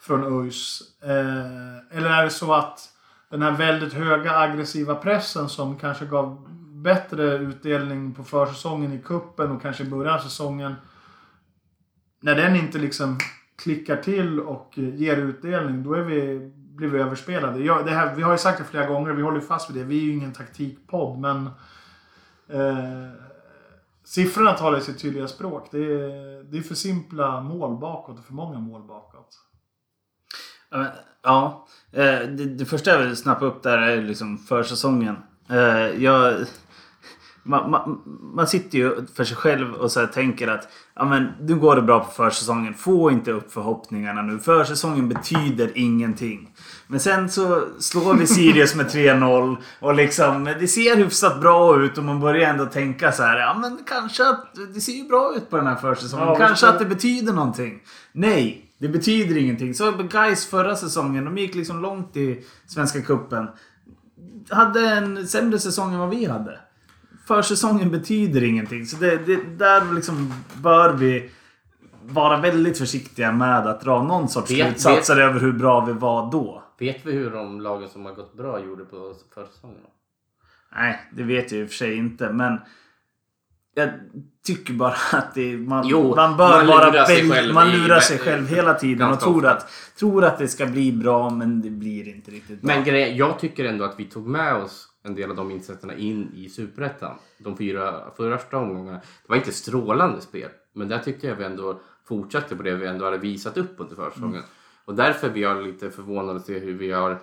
från 0.00 0.42
ÖIS. 0.42 0.82
Eh, 1.02 1.96
eller 1.98 2.10
är 2.10 2.24
det 2.24 2.30
så 2.30 2.54
att 2.54 2.92
den 3.30 3.42
här 3.42 3.52
väldigt 3.52 3.92
höga 3.92 4.38
aggressiva 4.38 4.94
pressen 4.94 5.48
som 5.48 5.78
kanske 5.78 6.06
gav 6.06 6.48
bättre 6.82 7.36
utdelning 7.36 8.14
på 8.14 8.24
försäsongen 8.24 8.92
i 8.92 8.98
kuppen 8.98 9.50
och 9.50 9.62
kanske 9.62 9.84
i 9.84 9.90
början 9.90 10.14
av 10.14 10.18
säsongen. 10.18 10.74
När 12.20 12.34
den 12.34 12.56
inte 12.56 12.78
liksom 12.78 13.18
klickar 13.62 13.96
till 13.96 14.40
och 14.40 14.78
ger 14.78 15.16
utdelning, 15.16 15.82
då 15.82 15.94
är 15.94 16.02
vi, 16.02 16.50
blir 16.54 16.88
vi 16.88 16.98
överspelade. 16.98 17.60
Jag, 17.60 17.86
det 17.86 17.90
här, 17.90 18.14
vi 18.14 18.22
har 18.22 18.32
ju 18.32 18.38
sagt 18.38 18.58
det 18.58 18.64
flera 18.64 18.86
gånger, 18.86 19.12
vi 19.12 19.22
håller 19.22 19.40
fast 19.40 19.70
vid 19.70 19.76
det. 19.76 19.84
Vi 19.84 19.98
är 19.98 20.04
ju 20.04 20.12
ingen 20.12 20.32
taktikpodd, 20.32 21.18
men 21.18 21.46
eh, 22.48 23.10
siffrorna 24.04 24.52
talar 24.52 24.80
sitt 24.80 24.98
tydliga 24.98 25.28
språk. 25.28 25.68
Det 25.70 25.78
är, 25.78 26.42
det 26.44 26.58
är 26.58 26.62
för 26.62 26.74
simpla 26.74 27.40
mål 27.40 27.78
bakåt 27.78 28.18
och 28.18 28.24
för 28.24 28.34
många 28.34 28.58
mål 28.58 28.82
bakåt. 28.82 29.47
Ja, 31.22 31.66
eh, 31.92 32.28
det, 32.28 32.44
det 32.44 32.64
första 32.64 32.90
jag 32.90 32.98
vill 32.98 33.16
snappa 33.16 33.44
upp 33.44 33.62
där 33.62 33.78
är 33.78 34.02
liksom 34.02 34.38
försäsongen. 34.38 35.16
Eh, 35.50 36.04
jag, 36.04 36.34
man, 37.42 37.70
man, 37.70 38.00
man, 38.34 38.46
sitter 38.46 38.78
ju 38.78 39.06
för 39.14 39.24
sig 39.24 39.36
själv 39.36 39.74
och 39.74 39.92
så 39.92 40.06
tänker 40.06 40.48
att 40.48 40.68
ja, 40.94 41.04
men, 41.04 41.28
nu 41.40 41.56
går 41.56 41.76
det 41.76 41.82
bra 41.82 42.00
på 42.00 42.10
försäsongen. 42.10 42.74
Få 42.74 43.10
inte 43.10 43.32
upp 43.32 43.52
förhoppningarna 43.52 44.22
nu. 44.22 44.38
Försäsongen 44.38 45.08
betyder 45.08 45.70
ingenting. 45.74 46.50
Men 46.86 47.00
sen 47.00 47.30
så 47.30 47.64
slår 47.78 48.14
vi 48.14 48.26
Sirius 48.26 48.74
med 48.74 48.86
3-0 48.86 49.56
och 49.80 49.94
liksom 49.94 50.44
det 50.60 50.68
ser 50.68 50.96
hyfsat 50.96 51.40
bra 51.40 51.82
ut 51.82 51.98
och 51.98 52.04
man 52.04 52.20
börjar 52.20 52.50
ändå 52.50 52.66
tänka 52.66 53.12
så 53.12 53.22
här. 53.22 53.38
Ja 53.38 53.58
men 53.58 53.78
kanske 53.86 54.28
att 54.28 54.54
det 54.74 54.80
ser 54.80 54.92
ju 54.92 55.08
bra 55.08 55.34
ut 55.36 55.50
på 55.50 55.56
den 55.56 55.66
här 55.66 55.76
försäsongen. 55.76 56.26
Ja, 56.26 56.34
kanske 56.34 56.68
att 56.68 56.78
det 56.78 56.84
betyder 56.84 57.32
någonting. 57.32 57.82
Nej, 58.12 58.67
det 58.78 58.88
betyder 58.88 59.36
ingenting. 59.36 59.74
Så 59.74 59.92
guys 59.92 60.46
förra 60.46 60.76
säsongen, 60.76 61.24
de 61.24 61.38
gick 61.38 61.54
liksom 61.54 61.82
långt 61.82 62.16
i 62.16 62.44
Svenska 62.66 63.02
Kuppen 63.02 63.48
Hade 64.50 64.88
en 64.88 65.28
sämre 65.28 65.58
säsong 65.58 65.92
än 65.92 65.98
vad 65.98 66.10
vi 66.10 66.24
hade 66.24 66.58
försäsongen 67.28 67.90
betyder 67.90 68.44
ingenting. 68.44 68.86
Så 68.86 68.96
det, 68.96 69.16
det, 69.16 69.36
där 69.36 69.94
liksom 69.94 70.32
bör 70.62 70.92
vi 70.92 71.30
vara 72.02 72.40
väldigt 72.40 72.78
försiktiga 72.78 73.32
med 73.32 73.66
att 73.66 73.80
dra 73.80 74.02
någon 74.02 74.28
sorts 74.28 74.50
vet, 74.50 74.66
slutsatser 74.66 75.16
vet, 75.16 75.24
över 75.24 75.40
hur 75.40 75.52
bra 75.52 75.84
vi 75.84 75.92
var 75.92 76.32
då. 76.32 76.62
Vet 76.78 77.06
vi 77.06 77.12
hur 77.12 77.30
de 77.30 77.60
lagen 77.60 77.88
som 77.88 78.04
har 78.04 78.14
gått 78.14 78.36
bra 78.36 78.64
gjorde 78.64 78.84
på 78.84 79.14
försäsongen? 79.34 79.78
Nej, 80.76 81.00
det 81.12 81.22
vet 81.22 81.52
jag 81.52 81.60
i 81.60 81.64
och 81.64 81.68
för 81.68 81.76
sig 81.76 81.96
inte. 81.96 82.32
Men 82.32 82.58
jag 83.74 83.90
tycker 84.46 84.72
bara 84.72 84.94
att 85.12 85.34
det, 85.34 85.56
man, 85.56 85.86
jo, 85.88 86.16
man 86.16 86.36
bör 86.36 86.64
man 86.64 86.66
lurar 86.66 87.04
sig 87.04 87.30
själv, 87.30 87.54
man 87.54 87.70
lurar 87.70 88.00
sig 88.00 88.18
själv 88.18 88.48
hela 88.48 88.74
tiden 88.74 89.10
och 89.10 89.20
tror 89.20 89.46
att, 89.46 89.70
tror 89.98 90.24
att 90.24 90.38
det 90.38 90.48
ska 90.48 90.66
bli 90.66 90.92
bra 90.92 91.30
men 91.30 91.62
det 91.62 91.70
blir 91.70 92.08
inte 92.08 92.30
riktigt 92.30 92.60
bra. 92.60 92.74
Men 92.74 92.84
grej, 92.84 93.16
jag 93.16 93.38
tycker 93.38 93.64
ändå 93.64 93.84
att 93.84 94.00
vi 94.00 94.04
tog 94.04 94.26
med 94.26 94.54
oss 94.54 94.88
en 95.02 95.14
del 95.14 95.30
av 95.30 95.36
de 95.36 95.50
insatserna 95.50 95.94
in 95.94 96.32
i 96.34 96.48
Superettan. 96.48 97.18
De 97.38 97.56
fyra 97.56 98.10
första 98.16 98.58
omgångarna. 98.58 98.98
Det 98.98 99.28
var 99.28 99.36
inte 99.36 99.52
strålande 99.52 100.20
spel, 100.20 100.50
men 100.72 100.88
där 100.88 100.98
tyckte 100.98 101.26
jag 101.26 101.36
vi 101.36 101.44
ändå 101.44 101.80
fortsatte 102.08 102.56
på 102.56 102.62
det 102.62 102.74
vi 102.74 102.86
ändå 102.86 103.04
hade 103.04 103.18
visat 103.18 103.56
upp 103.56 103.74
under 103.76 103.96
försäsongen. 103.96 104.34
Mm. 104.34 104.48
Och 104.84 104.94
därför 104.94 105.30
blir 105.30 105.42
jag 105.42 105.62
lite 105.62 105.90
förvånad 105.90 106.36
att 106.36 106.46
se 106.46 106.58
hur 106.58 106.74
vi 106.74 106.92
har 106.92 107.18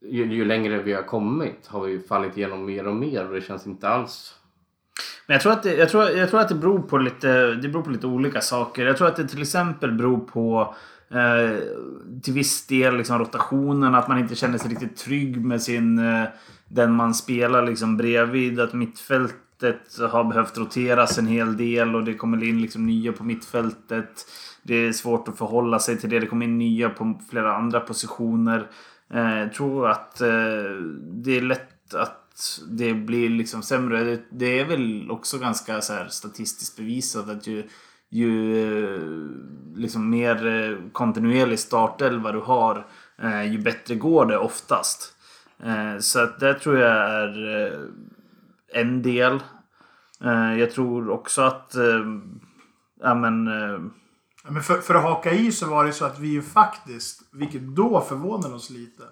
ju, 0.00 0.34
ju, 0.34 0.44
längre 0.44 0.82
vi 0.82 0.92
har 0.92 1.02
kommit 1.02 1.66
har 1.66 1.80
vi 1.80 2.00
fallit 2.00 2.36
igenom 2.36 2.64
mer 2.64 2.86
och 2.86 2.96
mer 2.96 3.26
och 3.28 3.34
det 3.34 3.40
känns 3.40 3.66
inte 3.66 3.88
alls 3.88 4.39
men 5.26 5.34
jag 5.34 5.42
tror, 5.42 5.52
att 5.52 5.62
det, 5.62 5.74
jag, 5.74 5.88
tror, 5.88 6.10
jag 6.10 6.30
tror 6.30 6.40
att 6.40 6.48
det 6.48 6.54
beror 6.54 6.82
på 6.82 6.98
lite, 6.98 7.54
det 7.54 7.68
beror 7.68 7.82
på 7.82 7.90
lite 7.90 8.06
olika 8.06 8.40
saker. 8.40 8.86
Jag 8.86 8.96
tror 8.96 9.08
att 9.08 9.16
det 9.16 9.28
till 9.28 9.42
exempel 9.42 9.92
beror 9.92 10.18
på 10.18 10.74
eh, 11.10 11.58
till 12.22 12.34
viss 12.34 12.66
del 12.66 12.96
liksom 12.96 13.18
rotationen. 13.18 13.94
Att 13.94 14.08
man 14.08 14.18
inte 14.18 14.34
känner 14.34 14.58
sig 14.58 14.70
riktigt 14.70 14.96
trygg 14.96 15.44
med 15.44 15.62
sin, 15.62 15.98
eh, 15.98 16.28
den 16.68 16.92
man 16.92 17.14
spelar 17.14 17.66
liksom 17.66 17.96
bredvid. 17.96 18.60
Att 18.60 18.72
mittfältet 18.72 19.98
har 20.10 20.24
behövt 20.24 20.58
roteras 20.58 21.18
en 21.18 21.26
hel 21.26 21.56
del 21.56 21.94
och 21.94 22.04
det 22.04 22.14
kommer 22.14 22.44
in 22.44 22.60
liksom 22.60 22.86
nya 22.86 23.12
på 23.12 23.24
mittfältet. 23.24 24.26
Det 24.62 24.74
är 24.74 24.92
svårt 24.92 25.28
att 25.28 25.38
förhålla 25.38 25.78
sig 25.78 25.96
till 25.98 26.10
det. 26.10 26.18
Det 26.18 26.26
kommer 26.26 26.46
in 26.46 26.58
nya 26.58 26.90
på 26.90 27.20
flera 27.30 27.56
andra 27.56 27.80
positioner. 27.80 28.66
Eh, 29.14 29.38
jag 29.38 29.54
tror 29.54 29.88
att 29.88 30.20
eh, 30.20 30.28
det 31.00 31.36
är 31.36 31.40
lätt 31.40 31.94
att 31.94 32.19
det 32.68 32.94
blir 32.94 33.28
liksom 33.28 33.62
sämre. 33.62 34.04
Det, 34.04 34.22
det 34.30 34.60
är 34.60 34.64
väl 34.64 35.10
också 35.10 35.38
ganska 35.38 35.80
så 35.80 35.92
här 35.92 36.08
statistiskt 36.08 36.76
bevisat 36.76 37.28
att 37.28 37.46
ju, 37.46 37.68
ju 38.10 38.62
eh, 38.64 39.00
liksom 39.76 40.10
mer 40.10 40.46
eh, 40.46 40.90
kontinuerlig 40.92 41.58
startelva 41.58 42.32
du 42.32 42.40
har 42.40 42.86
eh, 43.22 43.52
ju 43.52 43.58
bättre 43.58 43.94
går 43.94 44.26
det 44.26 44.38
oftast. 44.38 45.16
Så 46.00 46.20
att 46.20 46.40
det 46.40 46.54
tror 46.54 46.78
jag 46.78 46.96
är 46.96 47.88
en 48.74 49.02
del. 49.02 49.42
Jag 50.58 50.70
tror 50.70 51.10
också 51.10 51.42
att 51.42 51.74
ja, 53.00 53.14
men, 53.14 53.44
men 54.48 54.62
för, 54.62 54.80
för 54.80 54.94
att 54.94 55.02
haka 55.02 55.32
i 55.32 55.52
så 55.52 55.66
var 55.66 55.84
det 55.84 55.92
så 55.92 56.04
att 56.04 56.18
vi 56.18 56.28
ju 56.28 56.42
faktiskt, 56.42 57.22
vilket 57.32 57.62
då 57.62 58.00
förvånade 58.00 58.54
oss 58.54 58.70
lite, 58.70 59.02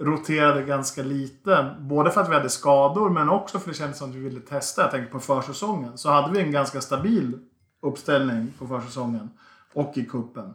roterade 0.00 0.62
ganska 0.62 1.02
lite. 1.02 1.74
Både 1.80 2.10
för 2.10 2.20
att 2.20 2.30
vi 2.30 2.34
hade 2.34 2.48
skador 2.48 3.10
men 3.10 3.28
också 3.28 3.58
för 3.58 3.70
att 3.70 3.74
det 3.74 3.78
kändes 3.78 3.98
som 3.98 4.10
att 4.10 4.16
vi 4.16 4.20
ville 4.20 4.40
testa. 4.40 4.82
Jag 4.82 4.90
tänker 4.90 5.12
på 5.12 5.20
försäsongen. 5.20 5.98
Så 5.98 6.10
hade 6.10 6.32
vi 6.32 6.40
en 6.40 6.52
ganska 6.52 6.80
stabil 6.80 7.38
uppställning 7.82 8.52
på 8.58 8.66
försäsongen. 8.66 9.30
Och 9.74 9.92
i 9.98 10.04
kuppen. 10.04 10.54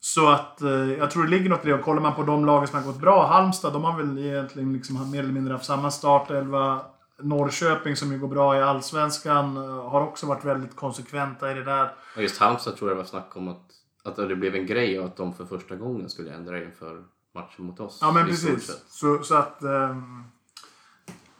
Så 0.00 0.28
att 0.28 0.62
eh, 0.62 0.70
jag 0.70 1.10
tror 1.10 1.24
det 1.24 1.30
ligger 1.30 1.50
något 1.50 1.64
i 1.64 1.68
det. 1.68 1.74
Och 1.74 1.82
kollar 1.82 2.02
man 2.02 2.14
på 2.14 2.22
de 2.22 2.46
lagen 2.46 2.68
som 2.68 2.78
har 2.78 2.86
gått 2.86 3.00
bra. 3.00 3.26
Halmstad, 3.26 3.72
de 3.72 3.84
har 3.84 3.96
väl 3.98 4.18
egentligen 4.18 4.72
liksom 4.72 5.10
mer 5.10 5.18
eller 5.18 5.32
mindre 5.32 5.52
haft 5.52 5.66
samma 5.66 5.90
startelva. 5.90 6.80
Norrköping 7.22 7.96
som 7.96 8.12
ju 8.12 8.18
går 8.18 8.28
bra 8.28 8.56
i 8.56 8.62
Allsvenskan 8.62 9.56
eh, 9.56 9.88
har 9.88 10.00
också 10.00 10.26
varit 10.26 10.44
väldigt 10.44 10.76
konsekventa 10.76 11.50
i 11.50 11.54
det 11.54 11.64
där. 11.64 11.92
Och 12.16 12.22
just 12.22 12.40
Halmstad 12.40 12.76
tror 12.76 12.90
jag 12.90 12.96
det 12.96 13.02
var 13.02 13.08
snack 13.08 13.36
om 13.36 13.48
att, 13.48 13.70
att 14.04 14.16
det 14.16 14.36
blev 14.36 14.54
en 14.54 14.66
grej 14.66 15.00
och 15.00 15.04
att 15.04 15.16
de 15.16 15.34
för 15.34 15.44
första 15.44 15.76
gången 15.76 16.08
skulle 16.08 16.34
ändra 16.34 16.62
inför 16.62 17.04
matchen 17.38 17.64
mot 17.64 17.80
oss. 17.80 17.98
Ja 18.00 18.12
men 18.12 18.26
precis. 18.26 18.84
Så, 18.88 19.22
så 19.22 19.34
att... 19.34 19.58
Um, 19.62 20.24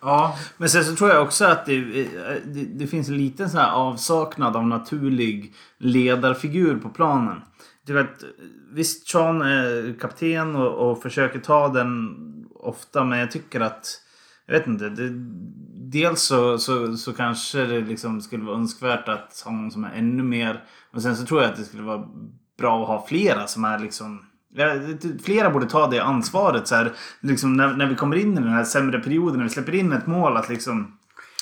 ja. 0.00 0.38
Men 0.56 0.68
sen 0.68 0.84
så 0.84 0.96
tror 0.96 1.10
jag 1.10 1.22
också 1.22 1.44
att 1.44 1.66
det, 1.66 1.80
det, 2.44 2.64
det 2.64 2.86
finns 2.86 3.08
en 3.08 3.16
liten 3.16 3.50
så 3.50 3.58
här 3.58 3.72
avsaknad 3.72 4.56
av 4.56 4.66
naturlig 4.66 5.54
ledarfigur 5.78 6.78
på 6.78 6.88
planen. 6.88 7.40
Du 7.86 7.92
vet, 7.92 8.24
visst 8.70 9.08
Sean 9.08 9.42
är 9.42 9.98
kapten 10.00 10.56
och, 10.56 10.90
och 10.90 11.02
försöker 11.02 11.38
ta 11.38 11.68
den 11.68 12.16
ofta 12.54 13.04
men 13.04 13.18
jag 13.18 13.30
tycker 13.30 13.60
att 13.60 14.00
jag 14.46 14.58
vet 14.58 14.66
inte. 14.66 14.88
Det, 14.88 15.08
dels 15.90 16.22
så, 16.22 16.58
så, 16.58 16.96
så 16.96 17.12
kanske 17.12 17.64
det 17.64 17.80
liksom 17.80 18.20
skulle 18.20 18.44
vara 18.44 18.56
önskvärt 18.56 19.08
att 19.08 19.42
ha 19.44 19.52
någon 19.52 19.70
som 19.70 19.84
är 19.84 19.92
ännu 19.92 20.22
mer. 20.22 20.64
Och 20.92 21.02
sen 21.02 21.16
så 21.16 21.26
tror 21.26 21.42
jag 21.42 21.50
att 21.50 21.56
det 21.56 21.64
skulle 21.64 21.82
vara 21.82 22.08
bra 22.58 22.82
att 22.82 22.88
ha 22.88 23.06
flera 23.08 23.46
som 23.46 23.64
är 23.64 23.78
liksom 23.78 24.24
Flera 25.22 25.50
borde 25.50 25.66
ta 25.66 25.86
det 25.86 26.00
ansvaret 26.00 26.68
så 26.68 26.74
här, 26.74 26.92
liksom 27.20 27.56
när, 27.56 27.76
när 27.76 27.86
vi 27.86 27.94
kommer 27.94 28.16
in 28.16 28.32
i 28.32 28.34
den 28.34 28.48
här 28.48 28.64
sämre 28.64 29.00
perioden, 29.00 29.36
när 29.36 29.44
vi 29.44 29.50
släpper 29.50 29.74
in 29.74 29.92
ett 29.92 30.06
mål. 30.06 30.36
Att 30.36 30.48
liksom, 30.48 30.98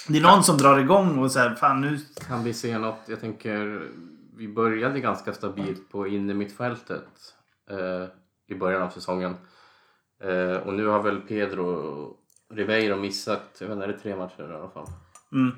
det 0.09 0.19
är 0.19 0.23
någon 0.23 0.45
som 0.45 0.57
drar 0.57 0.79
igång 0.79 1.19
och 1.19 1.33
så 1.33 1.38
här, 1.38 1.55
fan 1.55 1.81
nu... 1.81 1.99
Kan 2.29 2.45
vi 2.45 2.55
se 2.55 2.79
något? 2.79 3.01
Jag 3.07 3.21
tänker, 3.21 3.83
vi 4.37 4.49
började 4.49 5.01
ganska 5.01 5.33
stabilt 5.33 5.90
på 5.90 6.07
innermittfältet 6.07 7.09
eh, 7.71 8.09
i 8.49 8.59
början 8.59 8.83
av 8.83 8.90
säsongen. 8.90 9.35
Eh, 10.23 10.57
och 10.57 10.75
nu 10.75 10.87
har 10.87 11.03
väl 11.03 11.21
Pedro 11.21 12.16
Ribeiro 12.55 12.97
missat, 12.97 13.57
jag 13.61 13.66
vet 13.66 13.75
inte, 13.75 13.87
är 13.87 13.92
det 13.92 13.99
tre 13.99 14.16
matcher 14.16 14.53
i 14.53 14.55
alla 14.55 14.69
fall? 14.69 14.87
Mm. 15.33 15.53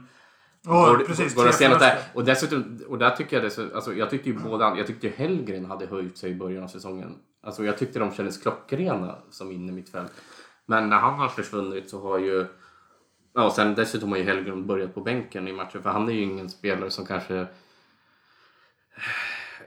Oh, 0.66 0.90
går, 0.90 1.04
precis, 1.04 1.34
går 1.34 1.78
där. 1.78 1.98
Och 2.14 2.24
dessutom, 2.24 2.80
och 2.88 2.98
där 2.98 3.10
tycker 3.10 3.42
jag 3.42 3.50
det, 3.50 3.74
alltså, 3.74 3.94
jag 3.94 4.10
tyckte 4.10 4.28
ju 4.28 4.38
båda, 4.38 4.76
jag 4.76 4.86
tyckte 4.86 5.08
Hellgren 5.08 5.64
hade 5.64 5.86
höjt 5.86 6.18
sig 6.18 6.30
i 6.30 6.34
början 6.34 6.64
av 6.64 6.68
säsongen. 6.68 7.14
Alltså 7.40 7.64
jag 7.64 7.78
tyckte 7.78 7.98
de 7.98 8.12
kändes 8.12 8.42
klockrena 8.42 9.18
som 9.30 9.52
inne 9.52 9.72
mittfält. 9.72 10.12
Men 10.66 10.88
när 10.88 10.98
han 10.98 11.14
har 11.14 11.28
försvunnit 11.28 11.90
så 11.90 12.00
har 12.00 12.18
ju, 12.18 12.46
ja 13.34 13.46
och 13.46 13.52
sen 13.52 13.74
dessutom 13.74 14.10
har 14.10 14.18
ju 14.18 14.24
Hellgren 14.24 14.66
börjat 14.66 14.94
på 14.94 15.00
bänken 15.00 15.48
i 15.48 15.52
matchen 15.52 15.82
för 15.82 15.90
han 15.90 16.08
är 16.08 16.12
ju 16.12 16.22
ingen 16.22 16.50
spelare 16.50 16.90
som 16.90 17.06
kanske 17.06 17.46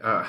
Äh, 0.03 0.21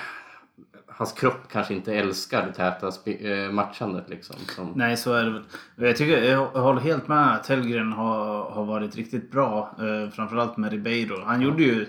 hans 0.87 1.12
kropp 1.12 1.48
kanske 1.52 1.74
inte 1.74 1.94
älskar 1.94 2.46
det 2.46 2.52
täta 2.52 3.11
eh, 3.11 3.50
matchandet 3.50 4.09
liksom. 4.09 4.37
Som... 4.37 4.72
Nej, 4.76 4.96
så 4.96 5.12
är 5.12 5.24
det 5.24 5.31
väl. 5.31 5.42
Jag, 5.76 5.96
tycker, 5.96 6.22
jag 6.22 6.46
håller 6.46 6.81
helt 6.81 7.09
med 7.09 7.35
att 7.35 7.46
Hellgren 7.46 7.92
har, 7.92 8.50
har 8.50 8.64
varit 8.64 8.96
riktigt 8.96 9.31
bra. 9.31 9.76
Eh, 9.78 10.11
framförallt 10.11 10.57
med 10.57 10.72
Ribeiro. 10.72 11.24
Han 11.24 11.40
gjorde 11.40 11.62
ju 11.62 11.87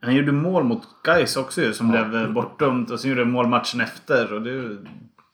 han 0.00 0.14
gjorde 0.14 0.32
mål 0.32 0.64
mot 0.64 0.82
Gais 1.02 1.36
också 1.36 1.62
ju, 1.62 1.72
som 1.72 1.94
ja. 1.94 2.04
blev 2.04 2.32
bortdömt. 2.32 2.90
Och 2.90 3.00
sen 3.00 3.10
gjorde 3.10 3.22
han 3.22 3.30
mål 3.30 3.46
matchen 3.46 3.80
efter. 3.80 4.32
Och 4.32 4.42
det, 4.42 4.78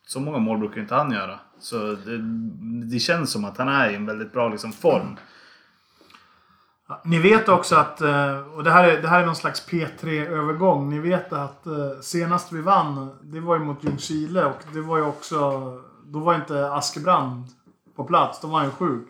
så 0.07 0.21
många 0.21 0.39
mål 0.39 0.59
brukar 0.59 0.81
inte 0.81 0.95
han 0.95 1.13
göra. 1.13 1.39
Så 1.59 1.77
det, 1.77 2.19
det 2.91 2.99
känns 2.99 3.33
som 3.33 3.45
att 3.45 3.59
han 3.59 3.69
är 3.69 3.91
i 3.91 3.95
en 3.95 4.07
väldigt 4.07 4.33
bra 4.33 4.49
liksom, 4.49 4.73
form. 4.73 5.17
Ni 7.05 7.19
vet 7.19 7.49
också 7.49 7.77
att, 7.77 8.01
eh, 8.01 8.39
och 8.39 8.65
det 8.65 8.71
här 8.71 8.89
är, 8.89 9.03
det 9.03 9.09
här 9.09 9.23
är 9.23 9.27
någon 9.27 9.37
slags 9.37 9.69
P3-övergång. 9.69 10.91
Ni 10.91 10.99
vet 10.99 11.33
att 11.33 11.67
eh, 11.67 12.01
senast 12.01 12.53
vi 12.53 12.61
vann, 12.61 13.11
det 13.23 13.41
var 13.41 13.59
ju 13.59 13.65
mot 13.65 13.85
Ljungskile 13.85 14.45
och 14.45 14.61
det 14.73 14.81
var 14.81 14.97
ju 14.97 15.05
också... 15.05 15.41
Då 16.07 16.19
var 16.19 16.35
inte 16.35 16.73
Askebrand 16.73 17.45
på 17.97 18.05
plats, 18.05 18.41
då 18.41 18.49
var 18.49 18.59
han 18.59 18.67
ju 18.67 18.73
sjuk. 18.73 19.09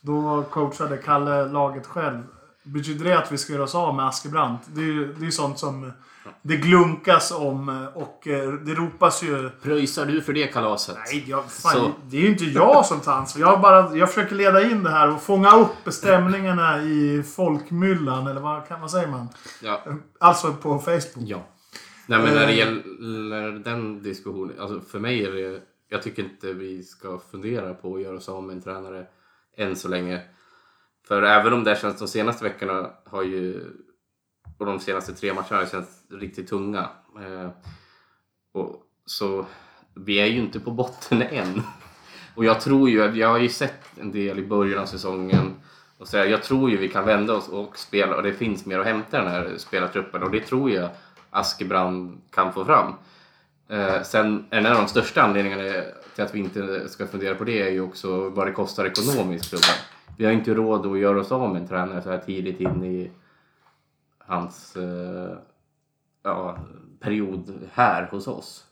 Då 0.00 0.42
coachade 0.42 0.96
Kalle 0.96 1.44
laget 1.44 1.86
själv. 1.86 2.22
Betyder 2.66 3.04
det 3.04 3.18
att 3.18 3.32
vi 3.32 3.38
ska 3.38 3.52
göra 3.52 3.62
oss 3.62 3.74
av 3.74 3.94
med 3.94 4.06
Askebrand? 4.06 4.58
Det 4.66 4.80
är 4.80 4.84
ju 4.84 5.14
det 5.14 5.26
är 5.26 5.30
sånt 5.30 5.58
som 5.58 5.92
det 6.42 6.56
glunkas 6.56 7.30
om 7.30 7.88
och 7.94 8.28
eh, 8.28 8.52
det 8.52 8.74
ropas 8.74 9.22
ju... 9.22 9.50
Pröjsar 9.62 10.06
du 10.06 10.22
för 10.22 10.32
det 10.32 10.46
kalaset? 10.46 10.96
Nej, 11.06 11.24
jag, 11.26 11.50
fan, 11.50 11.92
det 12.04 12.16
är 12.16 12.20
ju 12.20 12.28
inte 12.28 12.44
jag 12.44 12.86
som 12.86 13.00
tar 13.00 13.12
ansvar. 13.12 13.40
Jag, 13.40 13.60
bara, 13.60 13.96
jag 13.96 14.12
försöker 14.12 14.34
leda 14.34 14.70
in 14.70 14.82
det 14.82 14.90
här 14.90 15.14
och 15.14 15.22
fånga 15.22 15.56
upp 15.56 15.92
stämningarna 15.92 16.82
i 16.82 17.22
folkmyllan. 17.22 18.26
Eller 18.26 18.40
vad, 18.40 18.62
vad 18.80 18.90
säger 18.90 19.08
man? 19.08 19.28
Ja. 19.62 19.84
Alltså 20.20 20.52
på 20.52 20.78
Facebook. 20.78 21.28
Ja. 21.28 21.46
Nej, 22.06 22.18
men 22.18 22.34
när 22.34 22.46
det 22.46 22.52
eh. 22.52 22.58
gäller 22.58 23.50
den 23.50 24.02
diskussionen. 24.02 24.60
Alltså 24.60 24.80
för 24.80 24.98
mig 24.98 25.24
är 25.24 25.32
det... 25.32 25.60
Jag 25.88 26.02
tycker 26.02 26.22
inte 26.22 26.52
vi 26.52 26.82
ska 26.82 27.18
fundera 27.30 27.74
på 27.74 27.94
att 27.94 28.02
göra 28.02 28.16
oss 28.16 28.28
av 28.28 28.44
med 28.44 28.56
en 28.56 28.62
tränare 28.62 29.06
än 29.56 29.76
så 29.76 29.88
länge. 29.88 30.20
För 31.08 31.22
även 31.22 31.52
om 31.52 31.64
det 31.64 31.80
känns 31.80 31.98
de 31.98 32.08
senaste 32.08 32.44
veckorna 32.44 32.90
har 33.04 33.22
ju 33.22 33.70
och 34.58 34.66
de 34.66 34.80
senaste 34.80 35.14
tre 35.14 35.34
matcherna 35.34 35.56
har 35.56 35.66
känts 35.66 35.90
riktigt 36.10 36.48
tunga. 36.48 36.88
Eh, 37.20 37.50
och, 38.52 38.82
så 39.06 39.46
vi 39.94 40.16
är 40.16 40.26
ju 40.26 40.38
inte 40.38 40.60
på 40.60 40.70
botten 40.70 41.22
än. 41.30 41.62
Och 42.34 42.44
jag 42.44 42.60
tror 42.60 42.90
ju, 42.90 43.04
jag 43.04 43.28
har 43.28 43.38
ju 43.38 43.48
sett 43.48 43.98
en 44.00 44.12
del 44.12 44.38
i 44.38 44.46
början 44.46 44.82
av 44.82 44.86
säsongen 44.86 45.54
och 45.98 46.08
så 46.08 46.16
jag 46.16 46.42
tror 46.42 46.70
ju 46.70 46.76
vi 46.76 46.88
kan 46.88 47.06
vända 47.06 47.34
oss 47.34 47.48
och 47.48 47.78
spela 47.78 48.16
och 48.16 48.22
det 48.22 48.32
finns 48.32 48.66
mer 48.66 48.78
att 48.78 48.86
hämta 48.86 49.18
den 49.18 49.30
här 49.30 49.54
spelartruppen 49.56 50.22
och 50.22 50.30
det 50.30 50.40
tror 50.40 50.70
jag 50.70 50.88
Askebrand 51.30 52.20
kan 52.30 52.52
få 52.52 52.64
fram. 52.64 52.94
Eh, 53.68 54.02
sen 54.02 54.46
en 54.50 54.66
av 54.66 54.74
de 54.74 54.88
största 54.88 55.22
anledningarna 55.22 55.82
till 56.14 56.24
att 56.24 56.34
vi 56.34 56.38
inte 56.38 56.88
ska 56.88 57.06
fundera 57.06 57.34
på 57.34 57.44
det 57.44 57.62
är 57.62 57.70
ju 57.70 57.80
också 57.80 58.28
vad 58.28 58.46
det 58.46 58.52
kostar 58.52 58.84
ekonomiskt 58.84 59.48
klubben. 59.48 59.95
Vi 60.16 60.24
har 60.24 60.32
inte 60.32 60.54
råd 60.54 60.86
att 60.86 60.98
göra 60.98 61.20
oss 61.20 61.32
av 61.32 61.52
med 61.52 61.62
en 61.62 61.68
tränare 61.68 62.02
så 62.02 62.10
här 62.10 62.18
tidigt 62.18 62.60
in 62.60 62.84
i 62.84 63.10
hans 64.18 64.76
eh, 64.76 65.36
ja, 66.22 66.58
period 67.00 67.52
här 67.72 68.08
hos 68.10 68.28
oss. 68.28 68.66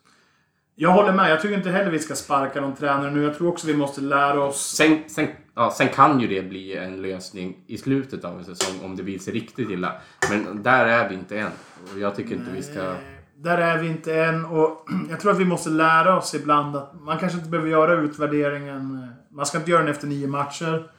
Jag 0.77 0.91
håller 0.91 1.13
med. 1.13 1.31
Jag 1.31 1.41
tycker 1.41 1.57
inte 1.57 1.71
heller 1.71 1.91
vi 1.91 1.99
ska 1.99 2.15
sparka 2.15 2.61
någon 2.61 2.75
tränare 2.75 3.11
nu. 3.11 3.23
Jag 3.23 3.35
tror 3.35 3.49
också 3.49 3.67
vi 3.67 3.77
måste 3.77 4.01
lära 4.01 4.45
oss... 4.45 4.75
Sen, 4.77 4.99
sen, 5.09 5.29
ja, 5.55 5.71
sen 5.71 5.89
kan 5.89 6.21
ju 6.21 6.29
det 6.29 6.43
bli 6.43 6.77
en 6.77 7.03
lösning 7.03 7.57
i 7.67 7.79
slutet 7.79 8.25
av 8.25 8.39
en 8.39 8.45
säsong 8.45 8.85
om 8.85 8.97
det 8.97 9.03
vill 9.03 9.21
sig 9.21 9.35
riktigt 9.35 9.71
illa. 9.71 9.93
Men 10.31 10.63
där 10.63 10.87
är 10.87 11.09
vi 11.09 11.15
inte 11.15 11.39
än. 11.39 11.51
Och 11.93 11.99
jag 11.99 12.17
tycker 12.17 12.35
inte 12.35 12.51
Nej, 12.51 12.57
vi 12.57 12.63
ska... 12.63 12.95
Där 13.37 13.59
är 13.59 13.79
vi 13.79 13.89
inte 13.89 14.15
än. 14.15 14.45
Och 14.45 14.87
jag 15.11 15.21
tror 15.21 15.33
att 15.33 15.39
vi 15.39 15.45
måste 15.45 15.71
lära 15.71 16.19
oss 16.19 16.35
ibland 16.35 16.77
att 16.77 17.01
man 17.01 17.19
kanske 17.19 17.39
inte 17.39 17.51
behöver 17.51 17.71
göra 17.71 17.95
utvärderingen. 17.95 19.09
Man 19.31 19.47
ska 19.47 19.59
inte 19.59 19.71
göra 19.71 19.83
den 19.83 19.91
efter 19.91 20.07
nio 20.07 20.27
matcher. 20.27 20.91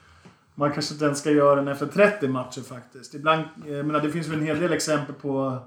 Man 0.56 0.72
kanske 0.72 0.94
inte 0.94 1.06
ens 1.06 1.20
ska 1.20 1.32
göra 1.32 1.56
den 1.56 1.68
efter 1.68 1.86
30 1.86 2.28
matcher 2.28 2.62
faktiskt. 2.62 3.14
Ibland, 3.14 3.44
eh, 3.68 3.74
jag 3.74 3.86
menar, 3.86 4.02
det 4.02 4.12
finns 4.12 4.28
väl 4.28 4.40
en 4.40 4.46
hel 4.46 4.60
del 4.60 4.74
exempel 4.74 5.16
på 5.16 5.60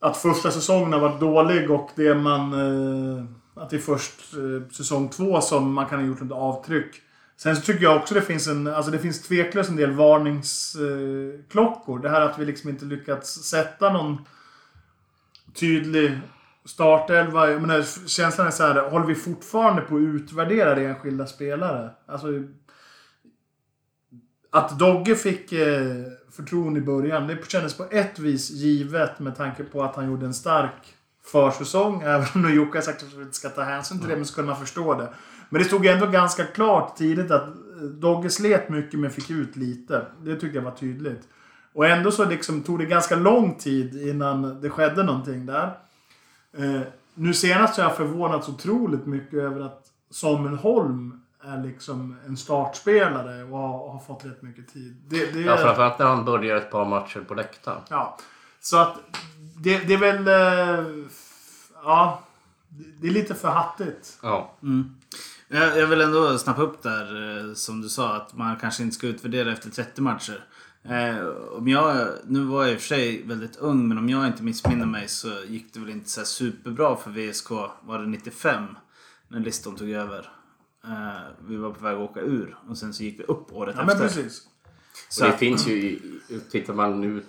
att 0.00 0.16
första 0.16 0.50
säsongen 0.50 0.92
har 0.92 1.00
varit 1.00 1.20
dålig 1.20 1.70
och 1.70 1.90
det 1.96 2.14
man... 2.14 2.52
Eh, 2.52 3.24
att 3.56 3.70
det 3.70 3.76
är 3.76 3.80
först 3.80 4.34
eh, 4.34 4.68
säsong 4.70 5.08
två 5.08 5.40
som 5.40 5.72
man 5.72 5.86
kan 5.86 6.00
ha 6.00 6.06
gjort 6.06 6.22
ett 6.22 6.32
avtryck. 6.32 7.02
Sen 7.36 7.56
så 7.56 7.62
tycker 7.62 7.82
jag 7.82 7.96
också 7.96 8.14
det 8.14 8.22
finns 8.22 8.48
en... 8.48 8.66
Alltså 8.66 8.90
det 8.90 8.98
finns 8.98 9.22
tveklöst 9.22 9.70
en 9.70 9.76
del 9.76 9.90
varningsklockor. 9.90 11.98
Det 11.98 12.08
här 12.08 12.20
att 12.20 12.38
vi 12.38 12.44
liksom 12.44 12.70
inte 12.70 12.84
lyckats 12.84 13.34
sätta 13.34 13.92
någon 13.92 14.18
tydlig 15.54 16.18
startelva. 16.64 17.50
Jag 17.50 17.60
menar, 17.60 18.08
känslan 18.08 18.46
är 18.46 18.50
så 18.50 18.62
här, 18.62 18.90
håller 18.90 19.06
vi 19.06 19.14
fortfarande 19.14 19.82
på 19.82 19.96
att 19.96 20.00
utvärdera 20.00 20.76
enskilda 20.76 21.26
spelare? 21.26 21.90
Alltså, 22.06 22.28
att 24.54 24.78
Dogge 24.78 25.14
fick 25.14 25.52
eh, 25.52 26.04
förtroende 26.30 26.80
i 26.80 26.82
början, 26.82 27.26
det 27.26 27.50
kändes 27.50 27.76
på 27.76 27.86
ett 27.90 28.18
vis 28.18 28.50
givet 28.50 29.18
med 29.18 29.36
tanke 29.36 29.64
på 29.64 29.82
att 29.82 29.96
han 29.96 30.06
gjorde 30.06 30.26
en 30.26 30.34
stark 30.34 30.94
försäsong. 31.24 32.02
Även 32.04 32.26
om 32.34 32.54
Jocke 32.54 32.78
har 32.78 32.82
sagt 32.82 33.02
att 33.02 33.12
vi 33.12 33.22
inte 33.22 33.36
ska 33.36 33.48
ta 33.48 33.62
hänsyn 33.62 33.98
till 33.98 34.08
det, 34.08 34.16
men 34.16 34.26
så 34.26 34.34
kunde 34.34 34.50
man 34.50 34.60
förstå 34.60 34.94
det. 34.94 35.08
Men 35.48 35.62
det 35.62 35.68
stod 35.68 35.86
ändå 35.86 36.06
ganska 36.06 36.44
klart 36.44 36.96
tidigt 36.96 37.30
att 37.30 37.48
Dogge 38.00 38.30
slet 38.30 38.68
mycket 38.68 39.00
men 39.00 39.10
fick 39.10 39.30
ut 39.30 39.56
lite. 39.56 40.06
Det 40.22 40.36
tyckte 40.36 40.58
jag 40.58 40.64
var 40.64 40.70
tydligt. 40.70 41.28
Och 41.72 41.86
ändå 41.86 42.10
så 42.10 42.24
liksom 42.24 42.62
tog 42.62 42.78
det 42.78 42.86
ganska 42.86 43.16
lång 43.16 43.54
tid 43.54 44.08
innan 44.08 44.60
det 44.60 44.70
skedde 44.70 45.02
någonting 45.02 45.46
där. 45.46 45.78
Eh, 46.56 46.80
nu 47.14 47.34
senast 47.34 47.76
har 47.76 47.84
jag 47.84 47.96
förvånats 47.96 48.48
otroligt 48.48 49.06
mycket 49.06 49.38
över 49.38 49.60
att 49.60 49.86
Samuel 50.10 50.56
Holm 50.56 51.23
är 51.46 51.62
liksom 51.62 52.16
en 52.26 52.36
startspelare 52.36 53.44
och 53.44 53.58
har, 53.58 53.88
har 53.92 53.98
fått 54.06 54.24
rätt 54.24 54.42
mycket 54.42 54.72
tid. 54.72 54.96
Det, 55.08 55.32
det, 55.32 55.40
Ja, 55.40 55.56
framförallt 55.56 55.98
när 55.98 56.06
han 56.06 56.24
börjar 56.24 56.56
ett 56.56 56.70
par 56.70 56.84
matcher 56.84 57.20
på 57.20 57.34
läktaren. 57.34 57.80
Ja, 57.88 58.18
så 58.60 58.76
att 58.78 58.96
det, 59.56 59.78
det 59.78 59.94
är 59.94 59.98
väl... 59.98 60.28
eh, 60.28 61.04
Ja, 61.86 62.22
det 63.00 63.06
är 63.06 63.10
lite 63.10 63.34
för 63.34 63.48
hattigt. 63.48 64.18
Ja. 64.22 64.52
Jag, 65.48 65.78
jag 65.78 65.86
vill 65.86 66.00
ändå 66.00 66.38
snappa 66.38 66.62
upp 66.62 66.82
där 66.82 67.38
eh, 67.48 67.54
som 67.54 67.80
du 67.80 67.88
sa 67.88 68.16
att 68.16 68.36
man 68.36 68.56
kanske 68.56 68.82
inte 68.82 68.94
ska 68.96 69.06
utvärdera 69.06 69.52
efter 69.52 69.70
30 69.70 70.00
matcher. 70.02 70.44
Eh, 70.82 71.26
om 71.58 71.68
jag, 71.68 72.08
nu 72.24 72.40
var 72.44 72.62
jag 72.64 72.72
i 72.72 72.76
och 72.76 72.80
för 72.80 72.86
sig 72.88 73.22
väldigt 73.26 73.56
ung 73.56 73.88
men 73.88 73.98
om 73.98 74.08
jag 74.08 74.26
inte 74.26 74.42
missminner 74.42 74.86
mig 74.86 75.08
så 75.08 75.28
gick 75.46 75.74
det 75.74 75.80
väl 75.80 75.90
inte 75.90 76.10
så 76.10 76.20
här 76.20 76.24
superbra 76.24 76.96
för 76.96 77.10
VSK. 77.10 77.50
Var 77.80 77.98
det 77.98 78.06
95? 78.06 78.64
När 79.28 79.40
listan 79.40 79.76
tog 79.76 79.90
över. 79.90 80.28
Eh, 80.84 81.20
vi 81.48 81.56
var 81.56 81.70
på 81.70 81.84
väg 81.84 81.94
att 81.96 82.10
åka 82.10 82.20
ur 82.20 82.56
och 82.68 82.78
sen 82.78 82.94
så 82.94 83.02
gick 83.02 83.20
vi 83.20 83.24
upp 83.24 83.52
året 83.52 83.74
Ja, 83.78 83.82
men 83.84 83.90
efter. 83.96 84.04
precis. 84.08 84.48
Så 85.08 85.24
Och 85.24 85.28
det 85.28 85.34
att- 85.34 85.40
finns 85.40 85.68
ju, 85.68 85.72
i- 85.74 86.20
tittar 86.50 86.74
man 86.74 87.04
ut, 87.04 87.26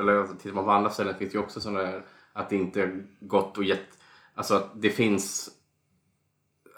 eller 0.00 0.26
tittar 0.38 0.52
man 0.54 0.64
på 0.64 0.70
andra 0.70 0.90
ställen 0.90 1.14
finns 1.18 1.32
det 1.32 1.38
ju 1.38 1.44
också 1.44 1.60
sådana 1.60 1.82
där 1.82 2.02
att 2.32 2.50
det 2.50 2.56
inte 2.56 2.80
har 2.80 3.04
gått 3.20 3.58
och 3.58 3.64
gett, 3.64 3.98
alltså 4.34 4.54
att 4.54 4.70
det 4.74 4.90
finns, 4.90 5.50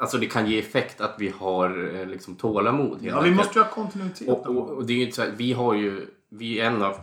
alltså 0.00 0.18
det 0.18 0.26
kan 0.26 0.46
ge 0.50 0.58
effekt 0.58 1.00
att 1.00 1.14
vi 1.18 1.28
har 1.28 1.94
eh, 1.94 2.06
liksom 2.06 2.34
tålamod 2.36 3.02
hela 3.02 3.16
Ja, 3.16 3.22
vi 3.22 3.30
måste 3.30 3.58
ju 3.58 3.64
ha 3.64 3.70
kontinuitet. 3.70 4.28
Och, 4.28 4.46
och, 4.46 4.70
och 4.70 4.86
det 4.86 4.92
är 4.92 4.96
ju 4.96 5.02
inte 5.04 5.16
så 5.16 5.22
här, 5.22 5.34
vi 5.36 5.52
har 5.52 5.74
ju, 5.74 6.06
vi 6.28 6.60
är 6.60 6.66
en 6.66 6.82
av 6.82 6.96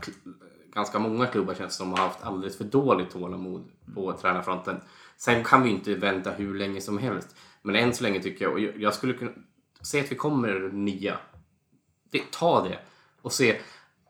ganska 0.73 0.99
många 0.99 1.25
klubbar 1.27 1.53
känns 1.53 1.73
det 1.73 1.77
som 1.77 1.91
har 1.91 1.97
haft 1.97 2.23
alldeles 2.23 2.57
för 2.57 2.63
dåligt 2.63 3.09
tålamod 3.11 3.71
på 3.95 4.13
tränarfronten. 4.13 4.77
Sen 5.17 5.43
kan 5.43 5.63
vi 5.63 5.69
inte 5.69 5.95
vänta 5.95 6.31
hur 6.31 6.55
länge 6.55 6.81
som 6.81 6.97
helst. 6.97 7.35
Men 7.63 7.75
än 7.75 7.93
så 7.93 8.03
länge 8.03 8.23
tycker 8.23 8.45
jag, 8.45 8.53
och 8.53 8.59
jag 8.59 8.93
skulle 8.93 9.13
kunna 9.13 9.31
se 9.81 9.99
att 9.99 10.11
vi 10.11 10.15
kommer 10.15 10.69
nia. 10.73 11.17
Ta 12.31 12.63
det 12.63 12.79
och 13.21 13.33
se, 13.33 13.59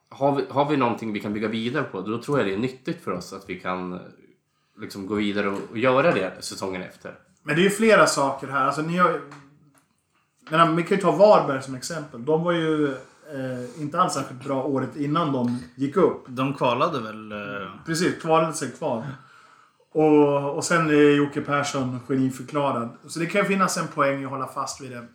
har 0.10 0.36
vi, 0.36 0.46
har 0.50 0.70
vi 0.70 0.78
någonting 0.78 1.14
vi 1.14 1.20
kan 1.20 1.34
bygga 1.34 1.48
vidare 1.48 1.84
på, 1.84 2.02
då 2.02 2.22
tror 2.22 2.38
jag 2.40 2.48
det 2.48 2.54
är 2.54 2.58
nyttigt 2.58 3.04
för 3.04 3.12
oss 3.12 3.34
att 3.34 3.50
vi 3.50 3.60
kan 3.60 3.94
eh, 3.94 4.00
liksom 4.80 5.08
gå 5.08 5.16
vidare 5.16 5.50
och, 5.50 5.60
och 5.72 5.78
göra 5.78 6.12
det 6.12 6.34
säsongen 6.40 6.82
efter. 6.82 7.16
Men 7.44 7.56
det 7.56 7.62
är 7.62 7.64
ju 7.64 7.70
flera 7.70 8.08
saker 8.08 8.48
här. 8.48 8.66
Alltså, 8.66 8.82
ni 8.82 8.98
har, 8.98 9.22
men 10.50 10.76
vi 10.76 10.84
kan 10.84 10.98
ju 10.98 11.02
ta 11.04 11.12
Varberg 11.12 11.62
som 11.62 11.76
exempel. 11.76 12.26
De 12.26 12.44
var 12.44 12.52
ju 12.52 12.88
eh, 13.34 13.82
inte 13.82 14.02
alls 14.02 14.14
särskilt 14.14 14.44
bra 14.44 14.64
året 14.64 14.96
innan 14.96 15.32
de 15.32 15.60
gick 15.76 15.98
upp. 15.98 16.24
De 16.28 16.54
kvalade 16.54 17.00
väl? 17.00 17.32
Eh, 17.32 17.70
Precis, 17.86 18.22
kvalade 18.22 18.54
sig 18.54 18.72
kvar. 18.72 19.06
Och, 19.94 20.56
och 20.56 20.64
sen 20.64 20.90
är 20.90 21.16
Jocke 21.16 21.42
Persson 21.42 22.00
geniförklarad. 22.08 22.90
Så 23.08 23.20
det 23.20 23.26
kan 23.26 23.42
ju 23.42 23.48
finnas 23.48 23.78
en 23.78 23.88
poäng 23.88 24.22
i 24.22 24.26
att 24.26 24.32
hålla 24.32 24.48
fast 24.48 24.82
vid 24.82 24.92
det. 24.92 25.08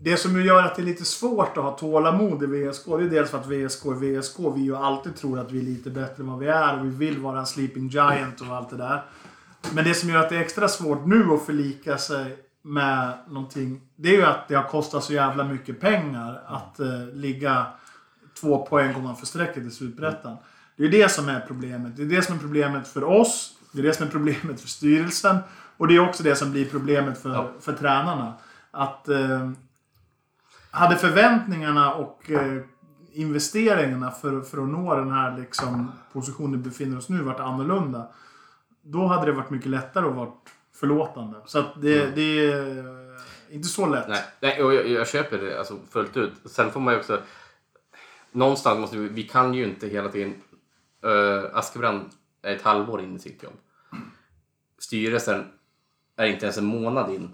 Det 0.00 0.16
som 0.16 0.42
gör 0.42 0.62
att 0.62 0.76
det 0.76 0.82
är 0.82 0.86
lite 0.86 1.04
svårt 1.04 1.56
att 1.56 1.64
ha 1.64 1.70
tålamod 1.70 2.42
i 2.42 2.46
VSK, 2.46 2.86
det 2.86 3.04
är 3.04 3.10
dels 3.10 3.30
för 3.30 3.38
att 3.38 3.46
VSK 3.46 3.86
är 3.86 4.18
VSK. 4.18 4.36
Vi 4.54 4.60
ju 4.60 4.76
alltid 4.76 5.16
tror 5.16 5.38
att 5.38 5.52
vi 5.52 5.58
är 5.58 5.64
lite 5.64 5.90
bättre 5.90 6.22
än 6.22 6.30
vad 6.30 6.38
vi 6.38 6.46
är 6.46 6.78
och 6.78 6.86
vi 6.86 6.90
vill 6.90 7.18
vara 7.18 7.38
en 7.38 7.46
sleeping 7.46 7.88
giant 7.88 8.40
och 8.40 8.46
allt 8.46 8.70
det 8.70 8.76
där. 8.76 9.02
Men 9.74 9.84
det 9.84 9.94
som 9.94 10.10
gör 10.10 10.18
att 10.18 10.28
det 10.28 10.36
är 10.36 10.40
extra 10.40 10.68
svårt 10.68 11.06
nu 11.06 11.32
att 11.32 11.46
förlika 11.46 11.98
sig 11.98 12.38
med 12.62 13.18
någonting, 13.28 13.80
det 13.96 14.08
är 14.08 14.12
ju 14.12 14.24
att 14.24 14.48
det 14.48 14.54
har 14.54 14.68
kostat 14.68 15.04
så 15.04 15.12
jävla 15.12 15.44
mycket 15.44 15.80
pengar 15.80 16.42
att 16.46 16.80
eh, 16.80 17.06
ligga 17.12 17.66
två 18.40 18.66
poäng 18.66 18.96
ovanför 18.96 19.26
strecket 19.26 19.62
i 19.62 19.70
Superettan. 19.70 20.36
Det 20.76 20.84
är 20.84 20.88
det 20.88 21.10
som 21.10 21.28
är 21.28 21.40
problemet. 21.40 21.96
Det 21.96 22.02
är 22.02 22.06
det 22.06 22.22
som 22.22 22.34
är 22.34 22.38
problemet 22.38 22.88
för 22.88 23.04
oss. 23.04 23.55
Det 23.76 23.82
är 23.82 23.86
det 23.86 23.94
som 23.94 24.06
är 24.06 24.10
problemet 24.10 24.60
för 24.60 24.68
styrelsen. 24.68 25.36
Och 25.76 25.88
det 25.88 25.96
är 25.96 26.08
också 26.08 26.22
det 26.22 26.36
som 26.36 26.50
blir 26.50 26.70
problemet 26.70 27.22
för, 27.22 27.30
Ja. 27.34 27.50
för 27.60 27.72
tränarna. 27.72 28.34
Att 28.70 29.08
eh, 29.08 29.50
hade 30.70 30.96
förväntningarna 30.96 31.94
och 31.94 32.30
eh, 32.30 32.62
investeringarna 33.12 34.10
för, 34.10 34.40
för 34.40 34.62
att 34.62 34.68
nå 34.68 34.94
den 34.94 35.10
här 35.10 35.38
liksom, 35.38 35.92
positionen 36.12 36.62
vi 36.62 36.68
befinner 36.68 36.98
oss 36.98 37.08
nu 37.08 37.22
varit 37.22 37.40
annorlunda. 37.40 38.08
Då 38.82 39.06
hade 39.06 39.26
det 39.26 39.32
varit 39.32 39.50
mycket 39.50 39.70
lättare 39.70 40.06
att 40.08 40.14
vara 40.14 40.30
förlåtande. 40.74 41.38
Så 41.46 41.58
att 41.58 41.82
det, 41.82 42.06
det 42.14 42.52
är 42.52 43.06
inte 43.50 43.68
så 43.68 43.86
lätt. 43.86 44.08
Nej, 44.08 44.24
nej 44.40 44.62
och 44.62 44.74
jag, 44.74 44.88
jag 44.88 45.08
köper 45.08 45.38
det 45.38 45.58
alltså, 45.58 45.78
fullt 45.90 46.16
ut. 46.16 46.32
Sen 46.44 46.70
får 46.70 46.80
man 46.80 46.94
ju 46.94 47.00
också... 47.00 47.20
Någonstans 48.32 48.78
måste 48.78 48.96
vi... 48.96 49.08
Vi 49.08 49.22
kan 49.22 49.54
ju 49.54 49.64
inte 49.64 49.86
hela 49.88 50.08
tiden... 50.08 50.34
Uh, 51.06 51.56
Askebrand 51.56 52.04
är 52.42 52.54
ett 52.56 52.62
halvår 52.62 53.00
in 53.00 53.16
i 53.16 53.18
sitt 53.18 53.42
jobb. 53.42 53.52
Styrelsen 54.78 55.44
är 56.16 56.26
inte 56.26 56.46
ens 56.46 56.58
en 56.58 56.64
månad 56.64 57.14
in. 57.14 57.30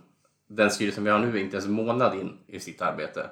Den 0.46 0.70
styrelsen 0.70 1.04
vi 1.04 1.10
har 1.10 1.18
nu 1.18 1.36
är 1.36 1.40
inte 1.40 1.56
ens 1.56 1.66
en 1.66 1.72
månad 1.72 2.14
in 2.14 2.38
i 2.46 2.60
sitt 2.60 2.82
arbete. 2.82 3.30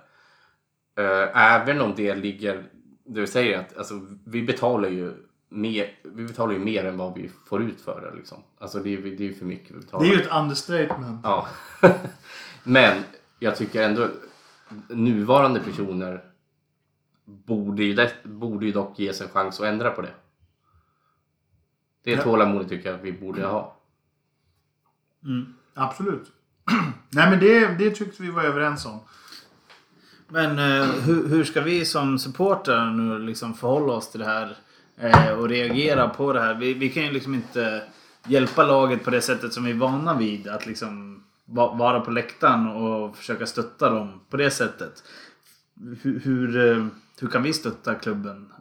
Uh, 0.98 1.36
även 1.36 1.80
om 1.80 1.94
det 1.96 2.14
ligger... 2.14 2.64
Du 3.04 3.26
säger 3.26 3.58
att 3.58 3.76
alltså, 3.76 3.94
vi 4.24 4.42
betalar 4.42 4.88
ju 4.88 5.14
mer, 5.48 5.98
vi 6.02 6.24
betalar 6.24 6.52
ju 6.52 6.58
mer 6.58 6.84
än 6.84 6.96
vad 6.96 7.14
vi 7.14 7.30
får 7.46 7.62
ut 7.62 7.80
för 7.80 8.00
det. 8.00 8.16
Liksom. 8.16 8.38
Alltså, 8.58 8.78
det, 8.78 8.94
är, 8.94 9.02
det 9.02 9.08
är 9.08 9.28
ju 9.28 9.34
för 9.34 9.44
mycket 9.44 9.70
vi 9.70 9.80
betalar. 9.80 10.04
Det 10.04 10.10
är 10.10 10.16
ju 10.16 10.22
ett 10.22 10.32
understatement. 10.32 11.20
Ja. 11.24 11.48
Men 12.64 13.02
jag 13.38 13.56
tycker 13.56 13.82
ändå 13.82 14.08
nuvarande 14.88 15.60
personer 15.60 16.24
borde 17.24 17.84
ju, 17.84 18.08
borde 18.22 18.66
ju 18.66 18.72
dock 18.72 18.98
ges 18.98 19.20
en 19.20 19.28
chans 19.28 19.60
att 19.60 19.66
ändra 19.66 19.90
på 19.90 20.02
det. 20.02 20.14
Det 22.02 22.16
tålamodet 22.16 22.68
tycker 22.68 22.88
jag 22.88 22.98
att 22.98 23.04
vi 23.04 23.12
borde 23.12 23.46
ha. 23.46 23.79
Absolut. 25.74 26.32
Nej 27.10 27.30
men 27.30 27.40
det, 27.40 27.66
det 27.78 27.90
tyckte 27.90 28.22
vi 28.22 28.30
var 28.30 28.42
överens 28.42 28.86
om. 28.86 29.00
Men 30.28 30.58
eh, 30.58 30.86
hur, 30.86 31.28
hur 31.28 31.44
ska 31.44 31.60
vi 31.60 31.84
som 31.84 32.18
supportrar 32.18 32.90
nu 32.90 33.18
liksom 33.18 33.54
förhålla 33.54 33.92
oss 33.92 34.10
till 34.10 34.20
det 34.20 34.26
här 34.26 34.56
eh, 34.96 35.30
och 35.30 35.48
reagera 35.48 36.08
på 36.08 36.32
det 36.32 36.40
här? 36.40 36.54
Vi, 36.54 36.74
vi 36.74 36.88
kan 36.88 37.02
ju 37.02 37.10
liksom 37.10 37.34
inte 37.34 37.82
hjälpa 38.26 38.66
laget 38.66 39.04
på 39.04 39.10
det 39.10 39.20
sättet 39.20 39.52
som 39.52 39.64
vi 39.64 39.70
är 39.70 39.74
vana 39.74 40.14
vid. 40.14 40.48
Att 40.48 40.66
liksom 40.66 41.24
va, 41.44 41.74
vara 41.74 42.00
på 42.00 42.10
läktaren 42.10 42.66
och 42.66 43.16
försöka 43.16 43.46
stötta 43.46 43.90
dem 43.90 44.20
på 44.30 44.36
det 44.36 44.50
sättet. 44.50 45.02
Hur, 46.02 46.20
hur, 46.20 46.70
eh, 46.70 46.86
hur 47.20 47.28
kan 47.28 47.42
vi 47.42 47.52
stötta 47.52 47.94
klubben 47.94 48.52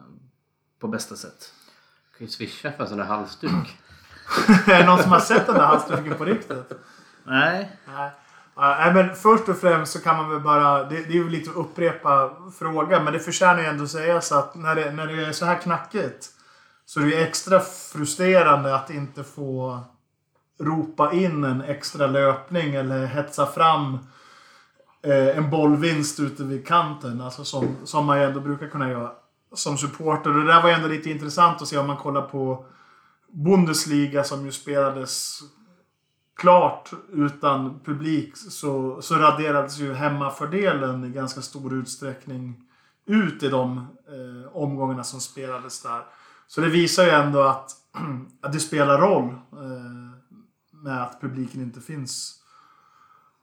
på 0.78 0.88
bästa 0.88 1.16
sätt? 1.16 1.52
Du 2.12 2.18
kan 2.18 2.26
ju 2.26 2.30
swisha 2.30 2.72
för 2.72 2.82
en 2.82 2.88
sån 2.88 2.98
där 2.98 3.04
halsduk. 3.04 3.78
är 4.66 4.78
det 4.78 4.86
någon 4.86 5.02
som 5.02 5.12
har 5.12 5.20
sett 5.20 5.46
den 5.46 5.54
där 5.54 5.66
halsduken 5.66 6.14
på 6.14 6.24
riktigt? 6.24 6.72
Nej. 7.24 7.70
Nej. 7.86 8.10
Nej, 8.56 8.94
men 8.94 9.16
först 9.16 9.48
och 9.48 9.56
främst 9.56 9.92
så 9.92 10.00
kan 10.00 10.16
man 10.16 10.30
väl 10.30 10.40
bara... 10.40 10.84
Det, 10.84 10.96
det 10.96 11.08
är 11.08 11.12
ju 11.12 11.28
lite 11.28 11.50
att 11.50 11.56
upprepa 11.56 12.30
frågan, 12.58 13.04
men 13.04 13.12
det 13.12 13.18
förtjänar 13.18 13.60
ju 13.60 13.66
ändå 13.66 13.86
sägas 13.86 14.32
att 14.32 14.54
när 14.54 14.74
det, 14.74 14.90
när 14.90 15.06
det 15.06 15.26
är 15.26 15.32
så 15.32 15.44
här 15.44 15.58
knackigt 15.58 16.28
så 16.86 17.00
är 17.00 17.04
det 17.04 17.10
ju 17.10 17.22
extra 17.22 17.60
frustrerande 17.60 18.74
att 18.74 18.90
inte 18.90 19.24
få 19.24 19.80
ropa 20.60 21.12
in 21.12 21.44
en 21.44 21.62
extra 21.62 22.06
löpning 22.06 22.74
eller 22.74 23.06
hetsa 23.06 23.46
fram 23.46 23.98
eh, 25.02 25.38
en 25.38 25.50
bollvinst 25.50 26.20
ute 26.20 26.44
vid 26.44 26.66
kanten. 26.66 27.20
Alltså 27.20 27.44
som, 27.44 27.76
som 27.84 28.06
man 28.06 28.18
ju 28.18 28.24
ändå 28.24 28.40
brukar 28.40 28.68
kunna 28.68 28.90
göra 28.90 29.10
som 29.52 29.78
supporter. 29.78 30.30
Och 30.30 30.36
det 30.36 30.52
där 30.52 30.62
var 30.62 30.68
ju 30.68 30.74
ändå 30.74 30.88
lite 30.88 31.10
intressant 31.10 31.62
att 31.62 31.68
se 31.68 31.78
om 31.78 31.86
man 31.86 31.96
kollar 31.96 32.22
på 32.22 32.64
Bundesliga 33.32 34.24
som 34.24 34.44
ju 34.44 34.52
spelades 34.52 35.40
klart 36.36 36.90
utan 37.12 37.80
publik 37.84 38.36
så, 38.36 39.02
så 39.02 39.14
raderades 39.14 39.78
ju 39.78 39.94
hemmafördelen 39.94 41.04
i 41.04 41.10
ganska 41.10 41.42
stor 41.42 41.74
utsträckning 41.74 42.64
ut 43.06 43.42
i 43.42 43.48
de 43.48 43.78
eh, 43.78 44.56
omgångarna 44.56 45.04
som 45.04 45.20
spelades 45.20 45.82
där. 45.82 46.02
Så 46.46 46.60
det 46.60 46.68
visar 46.68 47.04
ju 47.04 47.10
ändå 47.10 47.42
att, 47.42 47.70
att 48.40 48.52
det 48.52 48.60
spelar 48.60 48.98
roll 48.98 49.28
eh, 49.52 50.20
med 50.70 51.02
att 51.02 51.20
publiken 51.20 51.62
inte 51.62 51.80
finns 51.80 52.39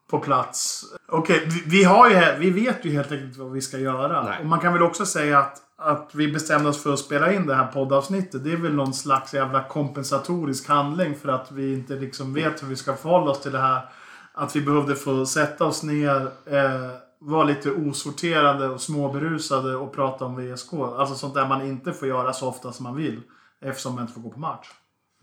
på 0.08 0.20
plats. 0.20 0.86
Okej, 1.08 1.43
vi, 1.46 1.63
vi, 1.65 1.84
har 1.84 2.10
ju, 2.10 2.39
vi 2.39 2.50
vet 2.50 2.86
ju 2.86 2.91
helt 2.91 3.12
enkelt 3.12 3.38
vad 3.38 3.52
vi 3.52 3.62
ska 3.62 3.78
göra. 3.78 4.24
Nej. 4.24 4.39
Och 4.39 4.46
man 4.46 4.60
kan 4.60 4.74
väl 4.74 4.82
också 4.82 5.06
säga 5.06 5.39
att, 5.39 5.62
att 5.78 6.12
vi 6.13 6.28
bestämde 6.32 6.70
oss 6.70 6.84
för 6.84 6.93
att 6.93 7.00
spela 7.00 7.34
in 7.34 7.48
det 7.48 7.56
här 7.56 7.67
poddavsnittet. 7.67 8.43
Det 8.43 8.52
är 8.52 8.58
väl 8.58 8.74
någon 8.74 8.93
slags 8.93 9.34
jävla 9.34 9.63
kompensatorisk 9.63 10.67
handling 10.67 11.15
för 11.15 11.30
att 11.30 11.52
vi 11.52 11.74
inte 11.74 11.96
liksom 11.96 12.34
vet 12.34 12.63
hur 12.63 12.67
vi 12.67 12.76
ska 12.76 12.96
förhålla 12.96 13.32
oss 13.32 13.41
till 13.41 13.52
det 13.52 13.60
här. 13.60 13.89
Att 14.34 14.56
vi 14.56 14.62
behövde 14.62 14.96
få 14.96 15.26
sätta 15.26 15.65
oss 15.65 15.84
ner, 15.84 16.22
eh, 16.46 16.91
vara 17.20 17.43
lite 17.43 17.72
osorterade 17.72 18.70
och 18.70 18.82
småberusade 18.82 19.76
och 19.76 19.96
prata 19.96 20.26
om 20.26 20.36
VSK. 20.36 20.74
Alltså 20.74 21.15
sånt 21.15 21.34
där 21.34 21.48
man 21.48 21.62
inte 21.62 21.93
får 21.93 22.08
göra 22.08 22.34
så 22.34 22.48
ofta 22.48 22.72
som 22.72 22.84
man 22.84 22.96
vill. 22.96 23.22
Eftersom 23.62 23.96
man 23.96 24.02
inte 24.02 24.13
får 24.13 24.22
gå 24.22 24.30
på 24.30 24.39
match. 24.39 24.67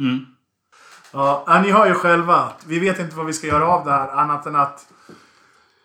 Mm. 0.01 0.27
Ja, 1.15 1.61
ni 1.63 1.71
hör 1.71 1.87
ju 1.87 1.95
själva. 1.95 2.53
Vi 2.67 2.79
vet 2.79 2.99
inte 2.99 3.17
vad 3.17 3.27
vi 3.27 3.33
ska 3.33 3.47
göra 3.47 3.69
av 3.69 3.85
det 3.85 3.91
här 3.91 4.09
annat 4.09 4.47
än 4.47 4.57
att 4.57 4.87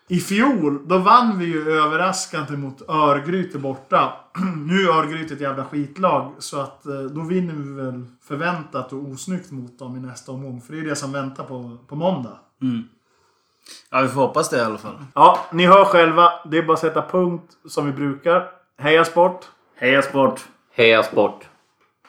I 0.07 0.19
fjol, 0.19 0.87
då 0.87 0.97
vann 0.97 1.39
vi 1.39 1.45
ju 1.45 1.71
överraskande 1.71 2.57
mot 2.57 2.89
Örgryte 2.89 3.57
borta. 3.57 4.13
nu 4.65 4.81
är 4.81 4.89
Örgryte 4.89 5.33
ett 5.33 5.41
jävla 5.41 5.65
skitlag, 5.65 6.33
så 6.39 6.59
att 6.59 6.85
eh, 6.85 7.01
då 7.01 7.21
vinner 7.21 7.53
vi 7.53 7.81
väl 7.81 8.05
förväntat 8.27 8.93
och 8.93 8.99
osnyggt 8.99 9.51
mot 9.51 9.79
dem 9.79 9.95
i 9.95 9.99
nästa 9.99 10.31
omgång. 10.31 10.61
För 10.61 10.73
det 10.73 10.79
är 10.79 10.85
det 10.85 10.95
som 10.95 11.11
väntar 11.11 11.43
på, 11.43 11.77
på 11.87 11.95
måndag. 11.95 12.37
Ja, 13.89 14.01
vi 14.01 14.07
får 14.07 14.21
hoppas 14.21 14.49
det 14.49 14.57
i 14.57 14.61
alla 14.61 14.77
fall. 14.77 14.95
Ja, 15.15 15.39
ni 15.51 15.65
hör 15.65 15.85
själva. 15.85 16.31
Det 16.45 16.57
är 16.57 16.63
bara 16.63 16.73
att 16.73 16.79
sätta 16.79 17.01
punkt 17.01 17.51
som 17.67 17.85
vi 17.85 17.91
brukar. 17.91 18.51
Heja 18.77 19.05
sport! 19.05 19.45
Heja 19.75 20.01
sport! 20.01 20.41
Heja 20.75 21.03
sport! 21.03 21.48